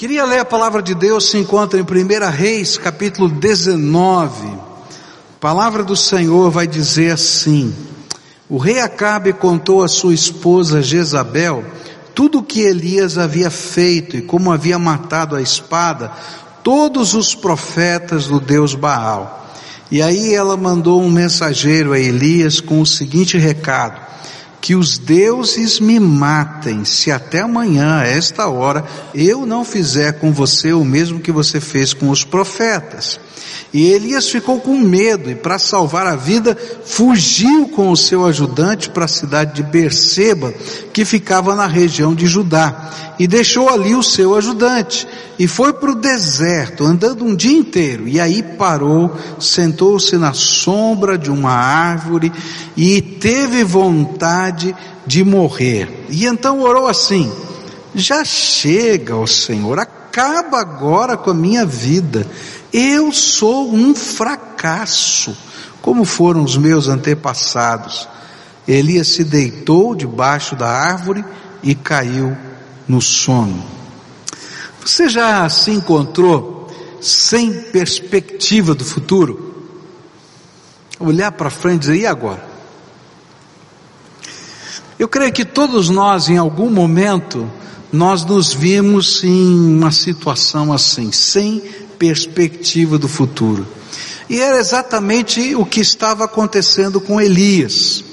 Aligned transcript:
Queria 0.00 0.24
ler 0.24 0.38
a 0.38 0.46
palavra 0.46 0.80
de 0.80 0.94
Deus, 0.94 1.28
se 1.28 1.36
encontra 1.36 1.78
em 1.78 1.82
1 1.82 2.30
Reis, 2.30 2.78
capítulo 2.78 3.28
19. 3.28 4.48
A 4.48 5.38
palavra 5.38 5.84
do 5.84 5.94
Senhor 5.94 6.50
vai 6.50 6.66
dizer 6.66 7.12
assim: 7.12 7.70
O 8.48 8.56
rei 8.56 8.80
Acabe 8.80 9.34
contou 9.34 9.82
a 9.82 9.88
sua 9.88 10.14
esposa 10.14 10.80
Jezabel 10.80 11.62
tudo 12.14 12.38
o 12.38 12.42
que 12.42 12.60
Elias 12.60 13.18
havia 13.18 13.50
feito 13.50 14.16
e 14.16 14.22
como 14.22 14.50
havia 14.50 14.78
matado 14.78 15.36
a 15.36 15.42
espada 15.42 16.10
todos 16.64 17.12
os 17.12 17.34
profetas 17.34 18.26
do 18.26 18.40
Deus 18.40 18.74
Baal. 18.74 19.52
E 19.90 20.00
aí 20.00 20.32
ela 20.32 20.56
mandou 20.56 21.02
um 21.02 21.10
mensageiro 21.10 21.92
a 21.92 21.98
Elias 21.98 22.58
com 22.58 22.80
o 22.80 22.86
seguinte 22.86 23.36
recado: 23.36 24.00
que 24.60 24.74
os 24.74 24.98
deuses 24.98 25.80
me 25.80 25.98
matem, 25.98 26.84
se 26.84 27.10
até 27.10 27.40
amanhã, 27.40 28.00
a 28.00 28.06
esta 28.06 28.46
hora, 28.48 28.84
eu 29.14 29.46
não 29.46 29.64
fizer 29.64 30.12
com 30.20 30.32
você 30.32 30.72
o 30.72 30.84
mesmo 30.84 31.20
que 31.20 31.32
você 31.32 31.60
fez 31.60 31.94
com 31.94 32.10
os 32.10 32.24
profetas. 32.24 33.18
E 33.72 33.92
Elias 33.92 34.28
ficou 34.28 34.60
com 34.60 34.76
medo 34.78 35.30
e 35.30 35.34
para 35.34 35.58
salvar 35.58 36.06
a 36.06 36.16
vida 36.16 36.58
fugiu 36.84 37.68
com 37.68 37.90
o 37.90 37.96
seu 37.96 38.26
ajudante 38.26 38.90
para 38.90 39.04
a 39.04 39.08
cidade 39.08 39.54
de 39.54 39.62
Berseba, 39.62 40.52
que 40.92 41.04
ficava 41.04 41.54
na 41.54 41.66
região 41.66 42.12
de 42.12 42.26
Judá, 42.26 43.09
e 43.20 43.26
deixou 43.26 43.68
ali 43.68 43.94
o 43.94 44.02
seu 44.02 44.34
ajudante 44.34 45.06
e 45.38 45.46
foi 45.46 45.74
para 45.74 45.90
o 45.90 45.94
deserto, 45.94 46.86
andando 46.86 47.22
um 47.22 47.36
dia 47.36 47.52
inteiro. 47.52 48.08
E 48.08 48.18
aí 48.18 48.42
parou, 48.42 49.14
sentou-se 49.38 50.16
na 50.16 50.32
sombra 50.32 51.18
de 51.18 51.30
uma 51.30 51.52
árvore 51.52 52.32
e 52.74 53.02
teve 53.02 53.62
vontade 53.62 54.74
de 55.06 55.22
morrer. 55.22 56.06
E 56.08 56.24
então 56.24 56.62
orou 56.62 56.86
assim: 56.86 57.30
Já 57.94 58.24
chega, 58.24 59.14
ó 59.14 59.26
Senhor, 59.26 59.78
acaba 59.78 60.58
agora 60.58 61.14
com 61.14 61.28
a 61.28 61.34
minha 61.34 61.66
vida. 61.66 62.26
Eu 62.72 63.12
sou 63.12 63.70
um 63.70 63.94
fracasso, 63.94 65.36
como 65.82 66.06
foram 66.06 66.42
os 66.42 66.56
meus 66.56 66.88
antepassados. 66.88 68.08
Elias 68.66 69.08
se 69.08 69.24
deitou 69.24 69.94
debaixo 69.94 70.56
da 70.56 70.68
árvore 70.68 71.22
e 71.62 71.74
caiu 71.74 72.34
no 72.90 73.00
sono. 73.00 73.64
Você 74.84 75.08
já 75.08 75.48
se 75.48 75.70
encontrou 75.70 76.68
sem 77.00 77.52
perspectiva 77.52 78.74
do 78.74 78.84
futuro? 78.84 79.54
Olhar 80.98 81.30
para 81.32 81.50
frente 81.50 81.76
e 81.76 81.86
dizer, 81.86 81.96
e 81.98 82.06
agora? 82.06 82.44
Eu 84.98 85.08
creio 85.08 85.32
que 85.32 85.44
todos 85.44 85.88
nós, 85.88 86.28
em 86.28 86.36
algum 86.36 86.68
momento, 86.68 87.50
nós 87.92 88.24
nos 88.24 88.52
vimos 88.52 89.22
em 89.22 89.76
uma 89.76 89.92
situação 89.92 90.72
assim, 90.72 91.12
sem 91.12 91.60
perspectiva 91.96 92.98
do 92.98 93.08
futuro. 93.08 93.66
E 94.28 94.40
era 94.40 94.58
exatamente 94.58 95.54
o 95.54 95.64
que 95.64 95.80
estava 95.80 96.24
acontecendo 96.24 97.00
com 97.00 97.20
Elias. 97.20 98.04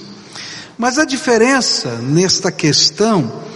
Mas 0.77 0.99
a 0.99 1.05
diferença 1.05 1.95
nesta 1.95 2.51
questão 2.51 3.46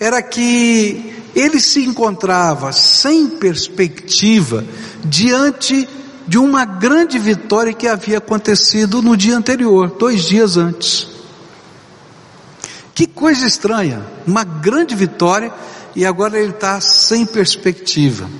era 0.00 0.22
que 0.22 1.14
ele 1.34 1.60
se 1.60 1.84
encontrava 1.84 2.72
sem 2.72 3.28
perspectiva 3.28 4.64
diante 5.04 5.86
de 6.26 6.38
uma 6.38 6.64
grande 6.64 7.18
vitória 7.18 7.74
que 7.74 7.86
havia 7.86 8.16
acontecido 8.16 9.02
no 9.02 9.14
dia 9.14 9.36
anterior, 9.36 9.90
dois 9.98 10.24
dias 10.24 10.56
antes. 10.56 11.06
Que 12.94 13.06
coisa 13.06 13.46
estranha, 13.46 14.02
uma 14.26 14.42
grande 14.42 14.94
vitória 14.94 15.52
e 15.94 16.06
agora 16.06 16.38
ele 16.38 16.52
está 16.52 16.80
sem 16.80 17.26
perspectiva. 17.26 18.30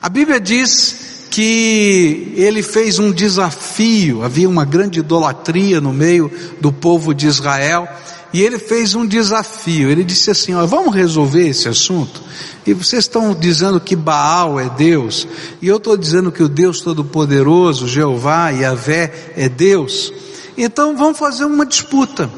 A 0.00 0.08
Bíblia 0.08 0.38
diz 0.38 1.26
que 1.30 2.34
ele 2.36 2.62
fez 2.62 2.98
um 2.98 3.10
desafio, 3.10 4.22
havia 4.22 4.48
uma 4.48 4.64
grande 4.64 5.00
idolatria 5.00 5.80
no 5.80 5.92
meio 5.92 6.30
do 6.60 6.72
povo 6.72 7.14
de 7.14 7.26
Israel, 7.26 7.88
e 8.32 8.42
ele 8.42 8.58
fez 8.58 8.94
um 8.94 9.06
desafio. 9.06 9.90
Ele 9.90 10.04
disse 10.04 10.30
assim: 10.30 10.54
ó, 10.54 10.64
vamos 10.66 10.94
resolver 10.94 11.48
esse 11.48 11.68
assunto. 11.68 12.22
E 12.66 12.72
vocês 12.74 13.04
estão 13.04 13.34
dizendo 13.34 13.80
que 13.80 13.96
Baal 13.96 14.60
é 14.60 14.68
Deus, 14.68 15.26
e 15.60 15.66
eu 15.66 15.78
estou 15.78 15.96
dizendo 15.96 16.30
que 16.30 16.42
o 16.42 16.48
Deus 16.48 16.80
Todo-Poderoso, 16.82 17.88
Jeová 17.88 18.52
e 18.52 18.64
Avé 18.64 19.32
é 19.36 19.48
Deus. 19.48 20.12
Então 20.56 20.96
vamos 20.96 21.18
fazer 21.18 21.44
uma 21.44 21.64
disputa. 21.64 22.30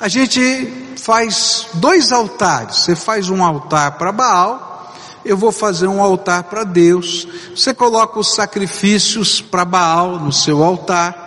A 0.00 0.08
gente 0.08 0.96
faz 0.96 1.66
dois 1.74 2.12
altares. 2.12 2.78
Você 2.78 2.96
faz 2.96 3.30
um 3.30 3.44
altar 3.44 3.92
para 3.92 4.10
Baal, 4.10 4.92
eu 5.24 5.36
vou 5.36 5.52
fazer 5.52 5.86
um 5.86 6.02
altar 6.02 6.44
para 6.44 6.64
Deus. 6.64 7.26
Você 7.54 7.72
coloca 7.72 8.18
os 8.18 8.34
sacrifícios 8.34 9.40
para 9.40 9.64
Baal 9.64 10.18
no 10.18 10.32
seu 10.32 10.62
altar 10.62 11.23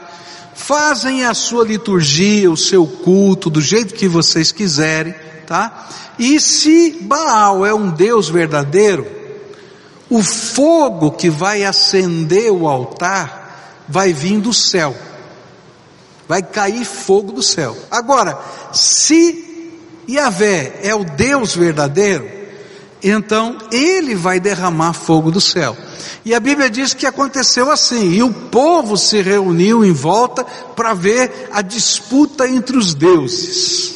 fazem 0.58 1.24
a 1.24 1.34
sua 1.36 1.64
liturgia, 1.64 2.52
o 2.52 2.58
seu 2.58 2.86
culto, 2.86 3.50
do 3.50 3.62
jeito 3.62 3.94
que 3.94 4.08
vocês 4.08 4.52
quiserem, 4.52 5.14
tá? 5.46 5.88
E 6.18 6.40
se 6.40 6.98
Baal 7.04 7.64
é 7.66 7.74
um 7.74 7.92
Deus 7.92 8.28
verdadeiro, 8.28 9.06
o 10.10 10.22
fogo 10.24 11.12
que 11.12 11.30
vai 11.30 11.64
acender 11.64 12.52
o 12.52 12.68
altar 12.68 13.86
vai 13.88 14.12
vir 14.12 14.40
do 14.40 14.52
céu. 14.52 14.96
Vai 16.28 16.42
cair 16.42 16.84
fogo 16.84 17.32
do 17.32 17.44
céu. 17.44 17.78
Agora, 17.92 18.38
se 18.74 19.72
Yahvé 20.10 20.80
é 20.82 20.94
o 20.96 21.06
Deus 21.06 21.56
verdadeiro, 21.56 22.28
então 23.04 23.58
ele 23.72 24.16
vai 24.16 24.40
derramar 24.40 24.94
fogo 24.94 25.32
do 25.32 25.42
céu. 25.42 25.78
E 26.26 26.34
a 26.34 26.40
Bíblia 26.40 26.70
diz 26.70 26.94
que 26.94 27.06
aconteceu 27.06 27.72
assim, 27.72 28.12
e 28.12 28.24
o 28.24 28.34
povo 28.34 28.98
se 28.98 29.22
reuniu 29.22 29.86
em 29.86 29.94
volta 29.94 30.44
para 30.76 30.94
ver 30.94 31.50
a 31.54 31.62
disputa 31.62 32.48
entre 32.48 32.78
os 32.78 32.94
deuses. 32.94 33.96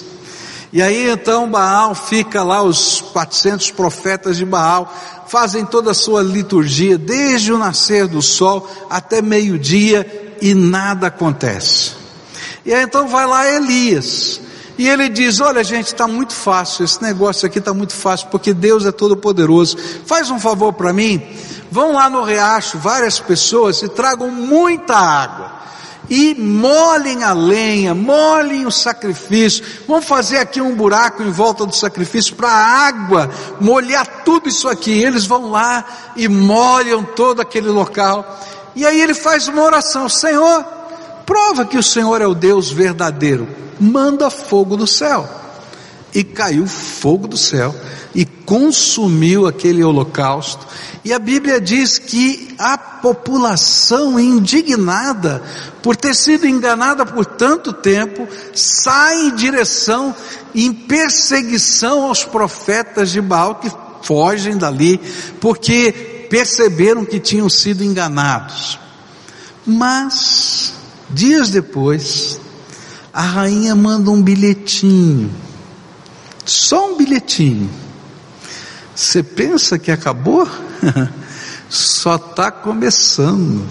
E 0.74 0.82
aí 0.82 1.10
então 1.10 1.52
Baal 1.52 1.94
fica 1.94 2.42
lá, 2.44 2.64
os 2.64 3.02
400 3.12 3.72
profetas 3.72 4.38
de 4.38 4.46
Baal 4.46 4.94
fazem 5.28 5.66
toda 5.66 5.92
a 5.92 5.94
sua 5.94 6.22
liturgia, 6.22 6.98
desde 6.98 7.52
o 7.52 7.58
nascer 7.58 8.08
do 8.08 8.22
sol 8.22 8.70
até 8.90 9.22
meio-dia, 9.22 10.38
e 10.42 10.54
nada 10.54 11.08
acontece. 11.08 11.92
E 12.66 12.74
aí 12.74 12.84
então 12.84 13.08
vai 13.08 13.28
lá 13.28 13.48
Elias, 13.48 14.40
e 14.78 14.88
ele 14.88 15.10
diz: 15.10 15.40
Olha, 15.40 15.64
gente, 15.64 15.88
está 15.88 16.08
muito 16.08 16.34
fácil, 16.34 16.86
esse 16.86 17.02
negócio 17.02 17.46
aqui 17.46 17.60
está 17.60 17.74
muito 17.74 17.94
fácil, 17.94 18.28
porque 18.30 18.54
Deus 18.54 18.86
é 18.86 18.92
todo 18.92 19.18
poderoso. 19.18 19.78
Faz 20.06 20.30
um 20.30 20.40
favor 20.40 20.74
para 20.74 20.94
mim, 20.94 21.22
vão 21.70 21.94
lá 21.94 22.10
no 22.10 22.24
riacho, 22.24 22.78
várias 22.78 23.20
pessoas, 23.20 23.82
e 23.82 23.90
tragam 23.90 24.30
muita 24.30 24.96
água. 24.96 25.62
E 26.10 26.36
molhem 26.36 27.24
a 27.24 27.32
lenha, 27.32 27.96
molhem 27.96 28.66
o 28.66 28.72
sacrifício. 28.72 29.64
Vamos 29.88 30.06
fazer 30.06 30.40
aqui 30.40 30.60
um 30.60 30.76
buraco 30.76 31.24
em 31.24 31.32
volta 31.32 31.66
do 31.66 31.74
sacrifício 31.74 32.36
para 32.36 32.50
a 32.50 32.88
água 32.88 33.30
molhar 33.62 34.24
tudo 34.26 34.50
isso 34.50 34.68
aqui. 34.68 34.92
Eles 34.92 35.26
vão 35.26 35.50
lá 35.50 35.86
e 36.18 36.28
molham 36.28 37.04
todo 37.04 37.40
aquele 37.40 37.70
local. 37.70 38.40
E 38.76 38.86
aí 38.86 39.00
ele 39.00 39.14
faz 39.14 39.48
uma 39.48 39.62
oração: 39.62 40.10
Senhor, 40.10 40.66
prova 41.26 41.66
que 41.66 41.78
o 41.78 41.84
Senhor 41.84 42.20
é 42.20 42.28
o 42.28 42.34
Deus 42.34 42.70
verdadeiro 42.70 43.71
manda 43.82 44.30
fogo 44.30 44.78
do 44.78 44.88
céu. 44.88 45.28
E 46.14 46.24
caiu 46.24 46.68
fogo 46.68 47.28
do 47.28 47.38
céu 47.38 47.74
e 48.14 48.26
consumiu 48.26 49.48
aquele 49.48 49.84
holocausto. 49.84 50.68
E 51.04 51.14
a 51.14 51.20
Bíblia 51.20 51.60
diz 51.60 51.98
que 51.98 52.54
a 52.60 52.78
população 52.78 54.20
indignada 54.20 55.42
por 55.82 55.96
ter 55.96 56.16
sido 56.16 56.48
enganada 56.48 57.06
por 57.06 57.26
tanto 57.26 57.74
tempo, 57.74 58.28
sai 58.54 59.26
em 59.26 59.36
direção, 59.36 60.16
em 60.54 60.72
perseguição 60.72 62.04
aos 62.04 62.24
profetas 62.24 63.10
de 63.10 63.20
Baal 63.20 63.56
que 63.56 63.72
fogem 64.04 64.58
dali, 64.58 65.00
porque 65.40 66.28
perceberam 66.30 67.04
que 67.04 67.20
tinham 67.20 67.50
sido 67.50 67.84
enganados. 67.84 68.80
Mas, 69.66 70.74
dias 71.10 71.50
depois, 71.50 72.40
a 73.14 73.22
rainha 73.22 73.76
manda 73.76 74.10
um 74.10 74.22
bilhetinho, 74.22 75.32
só 76.46 76.94
um 76.94 76.98
bilhetinho. 76.98 77.70
Você 78.96 79.24
pensa 79.24 79.80
que 79.80 79.92
acabou? 79.92 80.48
só 81.70 82.16
está 82.16 82.52
começando, 82.52 83.66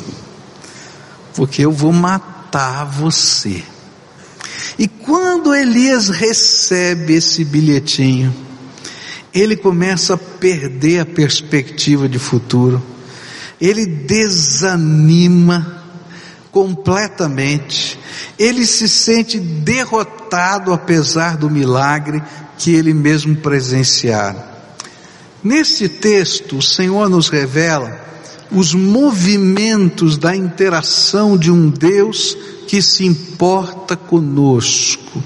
porque 1.35 1.65
eu 1.65 1.73
vou 1.73 1.93
matar 1.93 2.85
você. 2.85 3.63
E 4.79 4.89
quando 4.89 5.55
Elias 5.55 6.09
recebe 6.09 7.15
esse 7.15 7.45
bilhetinho, 7.45 8.35
ele 9.33 9.57
começa 9.57 10.15
a 10.15 10.19
perder 10.19 11.01
a 11.01 11.07
perspectiva 11.07 12.09
de 12.09 12.19
futuro, 12.19 12.83
ele 13.61 13.85
desanima, 13.85 15.80
completamente. 16.50 17.99
Ele 18.38 18.64
se 18.67 18.88
sente 18.88 19.38
derrotado 19.38 20.73
apesar 20.73 21.37
do 21.37 21.50
milagre 21.50 22.23
que 22.58 22.73
ele 22.73 22.93
mesmo 22.93 23.37
presenciara. 23.37 24.49
Nesse 25.43 25.88
texto, 25.88 26.58
o 26.58 26.62
Senhor 26.62 27.08
nos 27.08 27.29
revela 27.29 27.99
os 28.52 28.75
movimentos 28.75 30.19
da 30.19 30.35
interação 30.35 31.38
de 31.38 31.50
um 31.50 31.70
Deus 31.70 32.37
que 32.67 32.82
se 32.82 33.05
importa 33.05 33.96
conosco. 33.96 35.23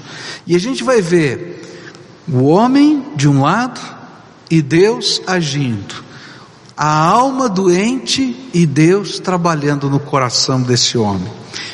E 0.47 0.55
a 0.55 0.59
gente 0.59 0.83
vai 0.83 1.01
ver 1.01 1.61
o 2.27 2.43
homem 2.43 3.03
de 3.15 3.27
um 3.27 3.41
lado 3.41 3.81
e 4.49 4.61
Deus 4.61 5.21
agindo, 5.25 6.04
a 6.77 6.87
alma 6.87 7.47
doente 7.47 8.49
e 8.53 8.65
Deus 8.65 9.19
trabalhando 9.19 9.89
no 9.89 9.99
coração 9.99 10.61
desse 10.61 10.97
homem. 10.97 11.31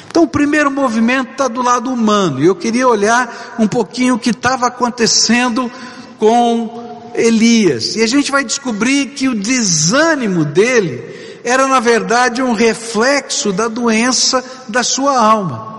Então, 0.07 0.24
o 0.24 0.27
primeiro 0.27 0.69
movimento 0.69 1.31
está 1.31 1.48
do 1.48 1.62
lado 1.62 1.89
humano, 1.89 2.42
e 2.42 2.45
eu 2.45 2.56
queria 2.56 2.88
olhar 2.88 3.56
um 3.57 3.68
pouquinho 3.68 4.15
o 4.15 4.19
que 4.19 4.31
estava 4.31 4.68
acontecendo 4.68 5.71
com 6.19 7.12
Elias, 7.15 7.95
e 7.95 8.03
a 8.03 8.07
gente 8.07 8.31
vai 8.31 8.44
descobrir 8.44 9.07
que 9.07 9.27
o 9.27 9.36
desânimo 9.36 10.45
dele 10.45 11.39
era, 11.44 11.68
na 11.68 11.80
verdade, 11.80 12.42
um 12.42 12.54
reflexo 12.54 13.51
da 13.51 13.68
doença 13.68 14.44
da 14.68 14.83
sua 14.83 15.19
alma. 15.19 15.71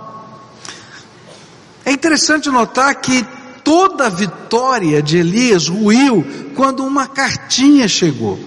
É 1.85 1.93
interessante 1.93 2.49
notar 2.49 2.95
que 2.97 3.25
toda 3.63 4.07
a 4.07 4.11
vitória 4.11 5.03
de 5.03 5.19
Elias 5.19 5.69
ruiu 5.69 6.25
quando 6.55 6.85
uma 6.85 7.07
cartinha 7.07 7.87
chegou. 7.87 8.39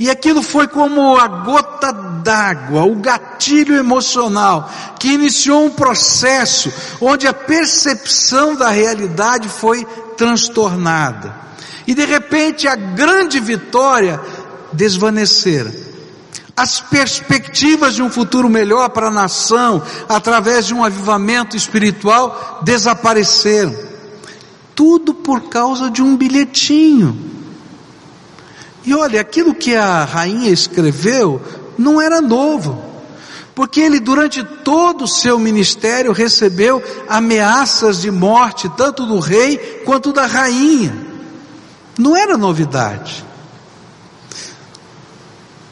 E 0.00 0.08
aquilo 0.08 0.42
foi 0.42 0.66
como 0.66 1.18
a 1.18 1.28
gota 1.28 1.92
d'água, 1.92 2.84
o 2.84 2.96
gatilho 2.96 3.76
emocional, 3.76 4.72
que 4.98 5.12
iniciou 5.12 5.66
um 5.66 5.70
processo 5.70 6.72
onde 7.02 7.26
a 7.26 7.34
percepção 7.34 8.56
da 8.56 8.70
realidade 8.70 9.46
foi 9.50 9.84
transtornada. 10.16 11.36
E 11.86 11.92
de 11.92 12.06
repente 12.06 12.66
a 12.66 12.76
grande 12.76 13.38
vitória 13.40 14.18
desvanecera. 14.72 15.70
As 16.56 16.80
perspectivas 16.80 17.94
de 17.94 18.02
um 18.02 18.08
futuro 18.08 18.48
melhor 18.48 18.88
para 18.88 19.08
a 19.08 19.12
nação, 19.12 19.82
através 20.08 20.64
de 20.64 20.72
um 20.72 20.82
avivamento 20.82 21.58
espiritual, 21.58 22.62
desapareceram. 22.64 23.76
Tudo 24.74 25.12
por 25.12 25.50
causa 25.50 25.90
de 25.90 26.02
um 26.02 26.16
bilhetinho 26.16 27.29
e 28.84 28.94
olha, 28.94 29.20
aquilo 29.20 29.54
que 29.54 29.74
a 29.74 30.04
rainha 30.04 30.50
escreveu 30.50 31.40
não 31.76 32.00
era 32.00 32.20
novo, 32.20 32.82
porque 33.54 33.80
ele 33.80 34.00
durante 34.00 34.42
todo 34.42 35.04
o 35.04 35.08
seu 35.08 35.38
ministério 35.38 36.12
recebeu 36.12 36.82
ameaças 37.08 38.00
de 38.00 38.10
morte, 38.10 38.70
tanto 38.76 39.04
do 39.06 39.18
rei 39.18 39.82
quanto 39.84 40.12
da 40.12 40.26
rainha. 40.26 40.94
Não 41.98 42.16
era 42.16 42.38
novidade. 42.38 43.24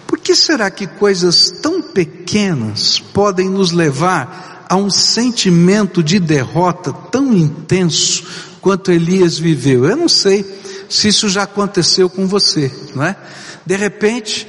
Por 0.06 0.18
que 0.18 0.34
será 0.34 0.70
que 0.70 0.86
coisas 0.86 1.50
tão 1.62 1.80
pequenas 1.80 2.98
podem 2.98 3.48
nos 3.48 3.72
levar 3.72 4.66
a 4.68 4.76
um 4.76 4.90
sentimento 4.90 6.02
de 6.02 6.18
derrota 6.18 6.92
tão 6.92 7.32
intenso 7.32 8.24
quanto 8.60 8.92
Elias 8.92 9.38
viveu? 9.38 9.86
Eu 9.86 9.96
não 9.96 10.08
sei 10.08 10.44
se 10.88 11.08
isso 11.08 11.28
já 11.28 11.42
aconteceu 11.42 12.08
com 12.08 12.26
você, 12.26 12.72
não 12.94 13.04
é? 13.04 13.16
De 13.64 13.76
repente, 13.76 14.48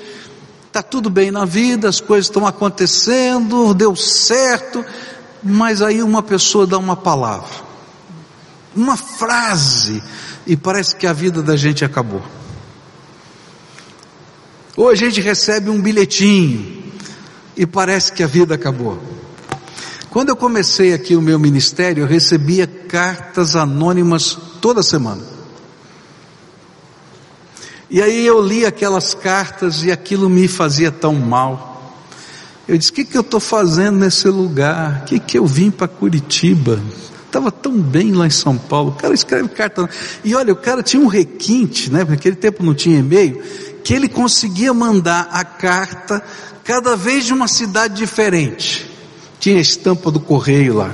está 0.68 0.82
tudo 0.82 1.10
bem 1.10 1.32
na 1.32 1.46
vida, 1.46 1.90
as 1.90 2.00
coisas 2.00 2.28
estão 2.28 2.48
acontecendo, 2.48 3.74
deu 3.74 3.96
certo, 3.96 4.86
mas 5.44 5.82
aí 5.82 6.02
uma 6.02 6.24
pessoa 6.24 6.66
dá 6.66 6.78
uma 6.78 6.96
palavra, 6.96 7.50
uma 8.76 8.96
frase, 8.96 10.02
e 10.48 10.56
parece 10.56 10.96
que 10.96 11.06
a 11.06 11.14
vida 11.14 11.42
da 11.42 11.56
gente 11.56 11.84
acabou. 11.84 12.24
Ou 14.78 14.90
a 14.90 14.96
gente 14.96 15.20
recebe 15.20 15.70
um 15.70 15.82
bilhetinho, 15.82 16.80
e 17.58 17.66
parece 17.66 18.14
que 18.14 18.24
a 18.24 18.28
vida 18.28 18.56
acabou. 18.56 18.98
Quando 20.10 20.30
eu 20.30 20.36
comecei 20.36 20.94
aqui 20.94 21.16
o 21.16 21.22
meu 21.22 21.38
ministério, 21.38 22.04
eu 22.04 22.08
recebia 22.08 22.66
cartas 22.66 23.56
anônimas 23.56 24.38
toda 24.62 24.82
semana. 24.82 25.39
E 27.90 28.02
aí 28.02 28.26
eu 28.26 28.40
li 28.40 28.66
aquelas 28.66 29.14
cartas 29.14 29.84
e 29.84 29.92
aquilo 29.92 30.30
me 30.30 30.48
fazia 30.48 30.92
tão 30.92 31.16
mal. 31.16 31.98
Eu 32.68 32.78
disse: 32.78 32.92
o 32.92 32.94
que, 32.94 33.04
que 33.04 33.18
eu 33.18 33.22
estou 33.22 33.40
fazendo 33.40 33.98
nesse 33.98 34.28
lugar? 34.28 35.02
O 35.02 35.06
que, 35.06 35.20
que 35.20 35.40
eu 35.40 35.46
vim 35.46 35.72
para 35.72 35.88
Curitiba? 35.88 36.80
Estava 37.26 37.52
tão 37.52 37.80
bem 37.80 38.12
lá 38.12 38.28
em 38.28 38.32
São 38.32 38.58
Paulo. 38.58 38.92
O 38.92 38.96
cara 38.96 39.14
escreve 39.14 39.50
carta. 39.50 39.90
E 40.24 40.36
olha, 40.36 40.54
o 40.54 40.56
cara 40.56 40.84
tinha 40.84 41.02
um 41.02 41.08
requinte, 41.08 41.92
né? 41.92 42.06
Naquele 42.08 42.36
tempo 42.36 42.64
não 42.64 42.76
tinha 42.76 43.00
e-mail, 43.00 43.42
que 43.84 43.94
ele 43.94 44.08
conseguia 44.08 44.74
mandar 44.74 45.30
a 45.32 45.44
carta 45.44 46.24
cada 46.64 46.96
vez 46.96 47.26
de 47.26 47.34
uma 47.34 47.48
cidade 47.48 47.96
diferente. 47.96 48.90
Tinha 49.40 49.58
a 49.58 49.62
estampa 49.62 50.12
do 50.12 50.20
correio 50.20 50.76
lá. 50.76 50.92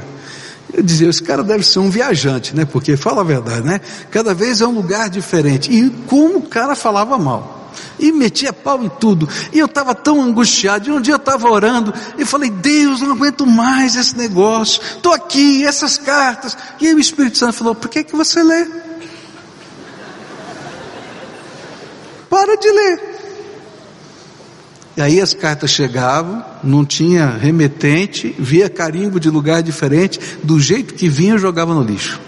Eu 0.76 0.84
dizia, 0.84 1.10
esse 1.10 1.24
cara 1.24 1.42
deve 1.42 1.64
ser 1.64 1.80
um 1.80 1.90
viajante, 1.90 2.54
né? 2.54 2.66
Porque 2.66 2.98
fala 2.98 3.22
a 3.22 3.24
verdade, 3.24 3.66
né? 3.66 3.80
Cada 4.12 4.34
vez 4.34 4.60
é 4.60 4.68
um 4.68 4.74
lugar 4.74 5.10
diferente. 5.10 5.72
E 5.72 5.90
como 6.06 6.40
o 6.40 6.42
cara 6.42 6.76
falava 6.76 7.18
mal. 7.18 7.72
E 7.98 8.12
metia 8.12 8.52
pau 8.52 8.84
em 8.84 8.90
tudo. 8.90 9.28
E 9.54 9.60
eu 9.60 9.68
estava 9.68 9.96
tão 9.96 10.22
angustiado. 10.22 10.90
E 10.90 10.92
um 10.92 11.00
dia 11.00 11.14
eu 11.14 11.18
estava 11.18 11.50
orando 11.50 11.94
e 12.18 12.26
falei, 12.26 12.50
Deus, 12.50 13.00
não 13.00 13.14
aguento 13.14 13.48
mais 13.48 13.96
esse 13.96 14.18
negócio. 14.18 14.82
Estou 14.82 15.14
aqui, 15.14 15.66
essas 15.66 15.98
cartas. 15.98 16.58
E 16.82 16.88
aí 16.88 16.94
o 16.94 17.00
Espírito 17.00 17.38
Santo 17.38 17.54
falou, 17.54 17.74
por 17.74 17.90
que, 17.90 18.04
que 18.04 18.14
você 18.16 18.44
lê? 18.44 18.68
Para 22.30 22.58
de 22.58 22.70
ler. 22.70 23.15
E 24.98 25.02
aí 25.02 25.20
as 25.20 25.34
cartas 25.34 25.72
chegavam, 25.72 26.44
não 26.64 26.86
tinha 26.86 27.30
remetente, 27.30 28.34
via 28.40 28.70
carimbo 28.70 29.20
de 29.20 29.30
lugar 29.30 29.62
diferente, 29.62 30.20
do 30.42 30.60
jeito 30.60 30.94
que 30.94 31.10
vinha 31.10 31.38
jogava 31.38 31.74
no 31.74 31.84
lixo. 31.84 32.22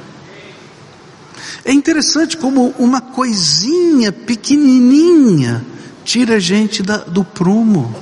É 1.63 1.71
interessante 1.71 2.37
como 2.37 2.73
uma 2.77 3.01
coisinha 3.01 4.11
pequenininha 4.11 5.65
tira 6.03 6.35
a 6.35 6.39
gente 6.39 6.81
da, 6.81 6.97
do 6.99 7.23
prumo. 7.23 7.93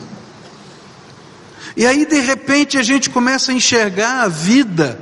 E 1.76 1.86
aí 1.86 2.06
de 2.06 2.20
repente 2.20 2.78
a 2.78 2.84
gente 2.84 3.10
começa 3.10 3.52
a 3.52 3.56
enxergar 3.56 4.22
a 4.22 4.28
vida 4.28 5.00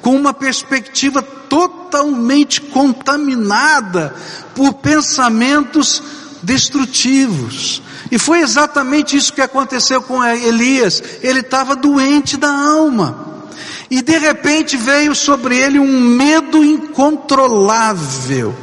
com 0.00 0.14
uma 0.14 0.32
perspectiva 0.32 1.20
totalmente 1.22 2.60
contaminada 2.60 4.14
por 4.54 4.74
pensamentos 4.74 6.02
destrutivos. 6.42 7.82
E 8.14 8.18
foi 8.18 8.42
exatamente 8.42 9.16
isso 9.16 9.32
que 9.32 9.40
aconteceu 9.40 10.00
com 10.00 10.22
Elias. 10.22 11.02
Ele 11.20 11.40
estava 11.40 11.74
doente 11.74 12.36
da 12.36 12.48
alma. 12.48 13.42
E 13.90 14.00
de 14.00 14.16
repente 14.18 14.76
veio 14.76 15.16
sobre 15.16 15.58
ele 15.58 15.80
um 15.80 16.00
medo 16.00 16.62
incontrolável. 16.62 18.54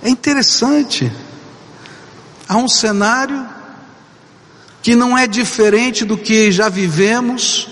É 0.00 0.08
interessante. 0.08 1.10
Há 2.48 2.56
um 2.56 2.68
cenário 2.68 3.44
que 4.80 4.94
não 4.94 5.18
é 5.18 5.26
diferente 5.26 6.04
do 6.04 6.16
que 6.16 6.52
já 6.52 6.68
vivemos, 6.68 7.68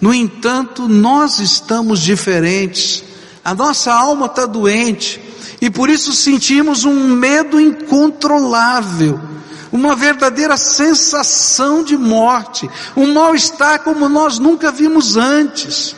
no 0.00 0.14
entanto, 0.14 0.88
nós 0.88 1.38
estamos 1.38 2.00
diferentes. 2.00 3.04
A 3.44 3.54
nossa 3.54 3.92
alma 3.92 4.24
está 4.24 4.46
doente 4.46 5.20
e 5.60 5.68
por 5.68 5.90
isso 5.90 6.14
sentimos 6.14 6.86
um 6.86 7.08
medo 7.10 7.60
incontrolável 7.60 9.36
uma 9.72 9.94
verdadeira 9.94 10.56
sensação 10.56 11.82
de 11.82 11.96
morte, 11.96 12.68
um 12.96 13.12
mal-estar 13.12 13.80
como 13.80 14.08
nós 14.08 14.38
nunca 14.38 14.70
vimos 14.70 15.16
antes, 15.16 15.94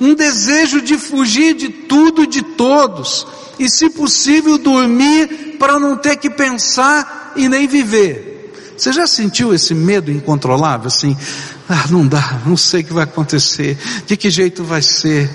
um 0.00 0.14
desejo 0.14 0.80
de 0.80 0.98
fugir 0.98 1.54
de 1.54 1.68
tudo 1.68 2.24
e 2.24 2.26
de 2.26 2.42
todos, 2.42 3.26
e 3.58 3.68
se 3.68 3.90
possível 3.90 4.58
dormir 4.58 5.56
para 5.58 5.78
não 5.78 5.96
ter 5.96 6.16
que 6.16 6.28
pensar 6.28 7.32
e 7.36 7.48
nem 7.48 7.68
viver. 7.68 8.32
Você 8.76 8.92
já 8.92 9.06
sentiu 9.06 9.54
esse 9.54 9.74
medo 9.74 10.10
incontrolável 10.10 10.88
assim? 10.88 11.16
Ah, 11.68 11.86
não 11.88 12.06
dá, 12.06 12.40
não 12.44 12.56
sei 12.56 12.80
o 12.80 12.84
que 12.84 12.92
vai 12.92 13.04
acontecer, 13.04 13.78
de 14.06 14.16
que 14.16 14.28
jeito 14.28 14.64
vai 14.64 14.82
ser. 14.82 15.30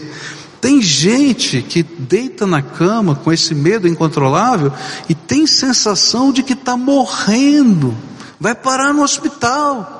Tem 0.59 0.81
gente 0.81 1.61
que 1.61 1.83
deita 1.83 2.47
na 2.47 2.61
cama 2.61 3.15
com 3.15 3.31
esse 3.31 3.53
medo 3.53 3.87
incontrolável 3.87 4.73
e 5.07 5.13
tem 5.13 5.45
sensação 5.45 6.31
de 6.31 6.41
que 6.41 6.53
está 6.53 6.75
morrendo, 6.75 7.95
vai 8.39 8.55
parar 8.55 8.93
no 8.93 9.03
hospital. 9.03 9.93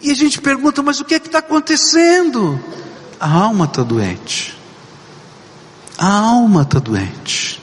E 0.00 0.10
a 0.10 0.14
gente 0.14 0.40
pergunta, 0.40 0.82
mas 0.82 0.98
o 0.98 1.04
que 1.04 1.14
é 1.14 1.20
que 1.20 1.26
está 1.26 1.40
acontecendo? 1.40 2.58
A 3.18 3.30
alma 3.30 3.66
está 3.66 3.82
doente. 3.82 4.56
A 5.98 6.10
alma 6.10 6.62
está 6.62 6.78
doente. 6.78 7.60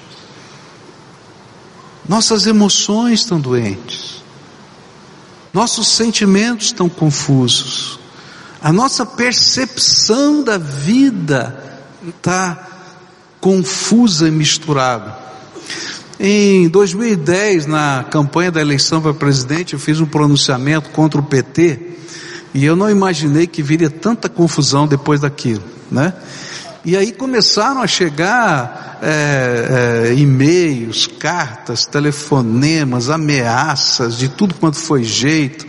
Nossas 2.08 2.46
emoções 2.46 3.22
estão 3.22 3.40
doentes. 3.40 4.22
Nossos 5.52 5.88
sentimentos 5.88 6.68
estão 6.68 6.88
confusos. 6.88 8.00
A 8.68 8.74
nossa 8.74 9.06
percepção 9.06 10.44
da 10.44 10.58
vida 10.58 11.58
está 12.06 12.68
confusa 13.40 14.28
e 14.28 14.32
misturada. 14.32 15.18
Em 16.20 16.68
2010, 16.68 17.66
na 17.66 18.04
campanha 18.12 18.52
da 18.52 18.60
eleição 18.60 19.02
para 19.02 19.14
presidente, 19.14 19.72
eu 19.72 19.80
fiz 19.80 20.02
um 20.02 20.06
pronunciamento 20.06 20.90
contra 20.90 21.18
o 21.18 21.24
PT 21.24 21.80
e 22.54 22.66
eu 22.66 22.76
não 22.76 22.90
imaginei 22.90 23.48
que 23.48 23.64
viria 23.64 23.90
tanta 23.90 24.28
confusão 24.28 24.86
depois 24.86 25.22
daquilo, 25.22 25.64
né? 25.90 26.14
E 26.88 26.96
aí 26.96 27.12
começaram 27.12 27.82
a 27.82 27.86
chegar 27.86 28.98
é, 29.02 30.08
é, 30.08 30.14
e-mails, 30.14 31.06
cartas, 31.06 31.86
telefonemas, 31.86 33.10
ameaças, 33.10 34.18
de 34.18 34.30
tudo 34.30 34.56
quanto 34.56 34.78
foi 34.78 35.04
jeito. 35.04 35.68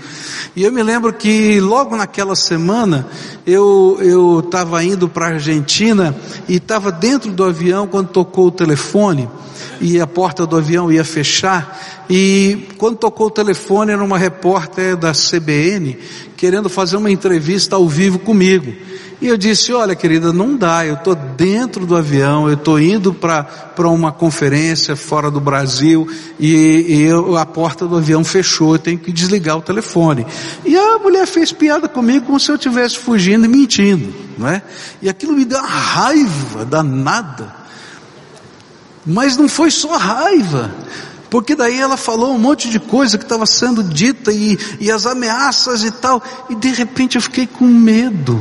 E 0.54 0.62
eu 0.62 0.70
me 0.70 0.80
lembro 0.80 1.12
que 1.12 1.58
logo 1.58 1.96
naquela 1.96 2.37
semana 2.37 3.04
eu 3.44 4.40
estava 4.44 4.84
indo 4.84 5.08
para 5.08 5.26
a 5.26 5.30
Argentina 5.30 6.14
e 6.48 6.54
estava 6.54 6.92
dentro 6.92 7.32
do 7.32 7.42
avião 7.42 7.88
quando 7.88 8.10
tocou 8.10 8.46
o 8.46 8.52
telefone 8.52 9.28
e 9.80 10.00
a 10.00 10.06
porta 10.06 10.47
do 10.47 10.56
avião 10.56 10.90
ia 10.90 11.04
fechar 11.04 12.06
e 12.11 12.68
quando 12.78 12.97
tocou 12.97 13.26
o 13.26 13.30
telefone 13.30 13.92
era 13.92 14.02
uma 14.02 14.16
repórter 14.16 14.97
da 14.97 15.12
CBN 15.12 15.99
querendo 16.37 16.68
fazer 16.68 16.97
uma 16.97 17.11
entrevista 17.11 17.76
ao 17.76 17.88
vivo 17.88 18.18
comigo. 18.18 18.73
E 19.20 19.26
eu 19.26 19.37
disse: 19.37 19.73
Olha, 19.73 19.97
querida, 19.97 20.32
não 20.32 20.56
dá, 20.56 20.87
eu 20.87 20.94
estou 20.94 21.14
dentro 21.14 21.85
do 21.85 21.97
avião, 21.97 22.47
eu 22.47 22.54
estou 22.54 22.80
indo 22.80 23.12
para 23.12 23.88
uma 23.88 24.12
conferência 24.12 24.94
fora 24.94 25.30
do 25.30 25.40
Brasil 25.40 26.08
e, 26.38 26.87
e 26.88 27.02
eu, 27.02 27.37
a 27.37 27.44
porta 27.44 27.87
do 27.87 27.97
avião 27.97 28.23
fechou, 28.23 28.75
eu 28.75 28.78
tenho 28.78 28.99
que 28.99 29.12
desligar 29.12 29.56
o 29.56 29.62
telefone. 29.62 30.25
E 30.64 30.76
a 30.76 30.99
mulher 30.99 31.26
fez 31.26 31.52
piada 31.52 31.88
comigo 31.88 32.26
como 32.26 32.38
se 32.38 32.50
eu 32.50 32.54
estivesse 32.54 32.97
fugindo 32.97 33.44
e 33.44 33.49
mentindo, 33.49 34.14
não 34.38 34.49
é? 34.49 34.62
E 35.02 35.08
aquilo 35.08 35.32
me 35.32 35.44
deu 35.44 35.58
uma 35.58 35.68
raiva 35.68 36.64
danada. 36.64 37.67
Mas 39.08 39.36
não 39.36 39.48
foi 39.48 39.70
só 39.70 39.96
raiva, 39.96 40.72
porque 41.28 41.56
daí 41.56 41.80
ela 41.80 41.96
falou 41.96 42.32
um 42.34 42.38
monte 42.38 42.68
de 42.68 42.78
coisa 42.78 43.18
que 43.18 43.24
estava 43.24 43.46
sendo 43.46 43.82
dita 43.82 44.30
e, 44.30 44.56
e 44.78 44.90
as 44.90 45.06
ameaças 45.06 45.82
e 45.82 45.90
tal, 45.90 46.22
e 46.48 46.54
de 46.54 46.68
repente 46.68 47.16
eu 47.16 47.22
fiquei 47.22 47.46
com 47.46 47.66
medo 47.66 48.38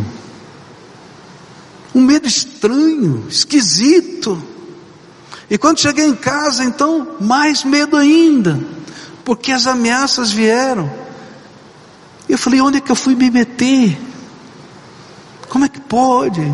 um 1.97 2.01
medo 2.01 2.27
estranho, 2.27 3.25
esquisito. 3.27 4.41
E 5.49 5.57
quando 5.57 5.79
cheguei 5.79 6.05
em 6.05 6.15
casa, 6.15 6.63
então, 6.63 7.15
mais 7.19 7.63
medo 7.63 7.97
ainda, 7.97 8.59
porque 9.25 9.51
as 9.51 9.65
ameaças 9.65 10.31
vieram. 10.31 10.91
Eu 12.29 12.37
falei: 12.37 12.61
onde 12.61 12.77
é 12.77 12.81
que 12.81 12.91
eu 12.91 12.95
fui 12.95 13.15
me 13.15 13.31
meter? 13.31 13.97
Como 15.49 15.65
é 15.65 15.69
que 15.69 15.79
pode? 15.79 16.53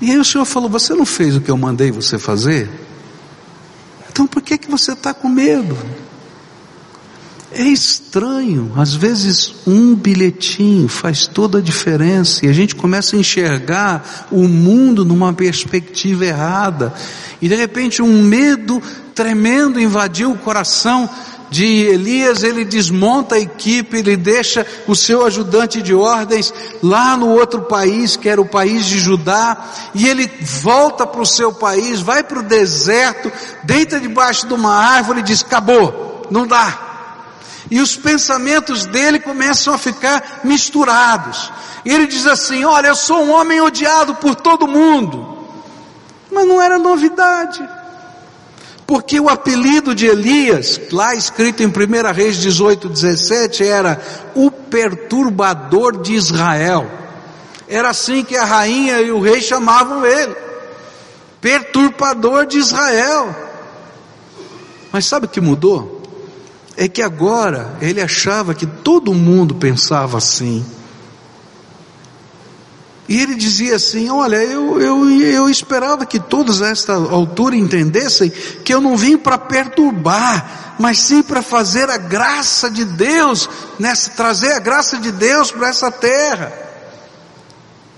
E 0.00 0.10
aí 0.10 0.18
o 0.18 0.24
Senhor 0.24 0.44
falou: 0.44 0.68
Você 0.70 0.94
não 0.94 1.06
fez 1.06 1.36
o 1.36 1.40
que 1.40 1.50
eu 1.50 1.56
mandei 1.56 1.92
você 1.92 2.18
fazer? 2.18 2.68
Então 4.12 4.26
por 4.26 4.42
que, 4.42 4.58
que 4.58 4.70
você 4.70 4.92
está 4.92 5.14
com 5.14 5.28
medo? 5.28 5.76
É 7.54 7.62
estranho, 7.62 8.72
às 8.76 8.94
vezes 8.94 9.54
um 9.66 9.94
bilhetinho 9.94 10.88
faz 10.88 11.26
toda 11.26 11.58
a 11.58 11.62
diferença 11.62 12.46
e 12.46 12.48
a 12.48 12.52
gente 12.52 12.74
começa 12.74 13.14
a 13.14 13.18
enxergar 13.18 14.28
o 14.30 14.48
mundo 14.48 15.04
numa 15.04 15.32
perspectiva 15.34 16.24
errada 16.24 16.94
e 17.42 17.48
de 17.48 17.54
repente 17.54 18.00
um 18.00 18.22
medo 18.22 18.82
tremendo 19.14 19.78
invadiu 19.78 20.32
o 20.32 20.38
coração 20.38 21.08
de 21.52 21.64
Elias, 21.64 22.42
ele 22.42 22.64
desmonta 22.64 23.34
a 23.34 23.38
equipe, 23.38 23.98
ele 23.98 24.16
deixa 24.16 24.66
o 24.88 24.96
seu 24.96 25.26
ajudante 25.26 25.82
de 25.82 25.94
ordens 25.94 26.52
lá 26.82 27.14
no 27.14 27.28
outro 27.28 27.60
país, 27.60 28.16
que 28.16 28.26
era 28.26 28.40
o 28.40 28.48
país 28.48 28.86
de 28.86 28.98
Judá, 28.98 29.58
e 29.94 30.08
ele 30.08 30.26
volta 30.40 31.06
para 31.06 31.20
o 31.20 31.26
seu 31.26 31.52
país, 31.52 32.00
vai 32.00 32.22
para 32.24 32.38
o 32.38 32.42
deserto, 32.42 33.30
deita 33.62 34.00
debaixo 34.00 34.48
de 34.48 34.54
uma 34.54 34.74
árvore 34.74 35.20
e 35.20 35.22
diz: 35.22 35.42
acabou, 35.42 36.26
não 36.30 36.46
dá 36.46 36.88
e 37.70 37.80
os 37.80 37.96
pensamentos 37.96 38.84
dele 38.84 39.18
começam 39.18 39.72
a 39.72 39.78
ficar 39.78 40.40
misturados. 40.44 41.50
Ele 41.84 42.06
diz 42.06 42.26
assim: 42.26 42.64
Olha, 42.64 42.88
eu 42.88 42.94
sou 42.94 43.22
um 43.24 43.32
homem 43.32 43.60
odiado 43.60 44.14
por 44.16 44.34
todo 44.34 44.68
mundo. 44.68 45.38
Mas 46.30 46.46
não 46.46 46.60
era 46.60 46.78
novidade. 46.78 47.66
Porque 48.86 49.18
o 49.18 49.28
apelido 49.28 49.94
de 49.94 50.06
Elias, 50.06 50.80
lá 50.90 51.14
escrito 51.14 51.62
em 51.62 51.66
1 51.66 52.12
Reis 52.12 52.36
18, 52.36 52.88
17, 52.88 53.64
era 53.64 54.00
o 54.34 54.50
perturbador 54.50 56.02
de 56.02 56.14
Israel. 56.14 56.90
Era 57.68 57.90
assim 57.90 58.24
que 58.24 58.36
a 58.36 58.44
rainha 58.44 59.00
e 59.00 59.10
o 59.10 59.20
rei 59.20 59.40
chamavam 59.40 60.04
ele. 60.04 60.34
Perturbador 61.40 62.46
de 62.46 62.58
Israel. 62.58 63.34
Mas 64.92 65.06
sabe 65.06 65.26
o 65.26 65.28
que 65.28 65.40
mudou? 65.40 66.02
é 66.76 66.88
que 66.88 67.02
agora 67.02 67.76
ele 67.80 68.00
achava 68.00 68.54
que 68.54 68.66
todo 68.66 69.14
mundo 69.14 69.54
pensava 69.54 70.18
assim. 70.18 70.64
E 73.08 73.20
ele 73.20 73.34
dizia 73.34 73.76
assim: 73.76 74.08
Olha, 74.08 74.36
eu, 74.36 74.80
eu, 74.80 75.10
eu 75.10 75.48
esperava 75.48 76.06
que 76.06 76.20
todos 76.20 76.62
a 76.62 76.68
esta 76.68 76.94
altura 76.94 77.56
entendessem 77.56 78.30
que 78.64 78.72
eu 78.72 78.80
não 78.80 78.96
vim 78.96 79.16
para 79.16 79.36
perturbar, 79.36 80.76
mas 80.78 80.98
sim 80.98 81.22
para 81.22 81.42
fazer 81.42 81.90
a 81.90 81.98
graça 81.98 82.70
de 82.70 82.84
Deus, 82.84 83.48
nessa, 83.78 84.10
trazer 84.10 84.52
a 84.52 84.60
graça 84.60 84.98
de 84.98 85.10
Deus 85.10 85.50
para 85.50 85.68
essa 85.68 85.90
terra. 85.90 86.52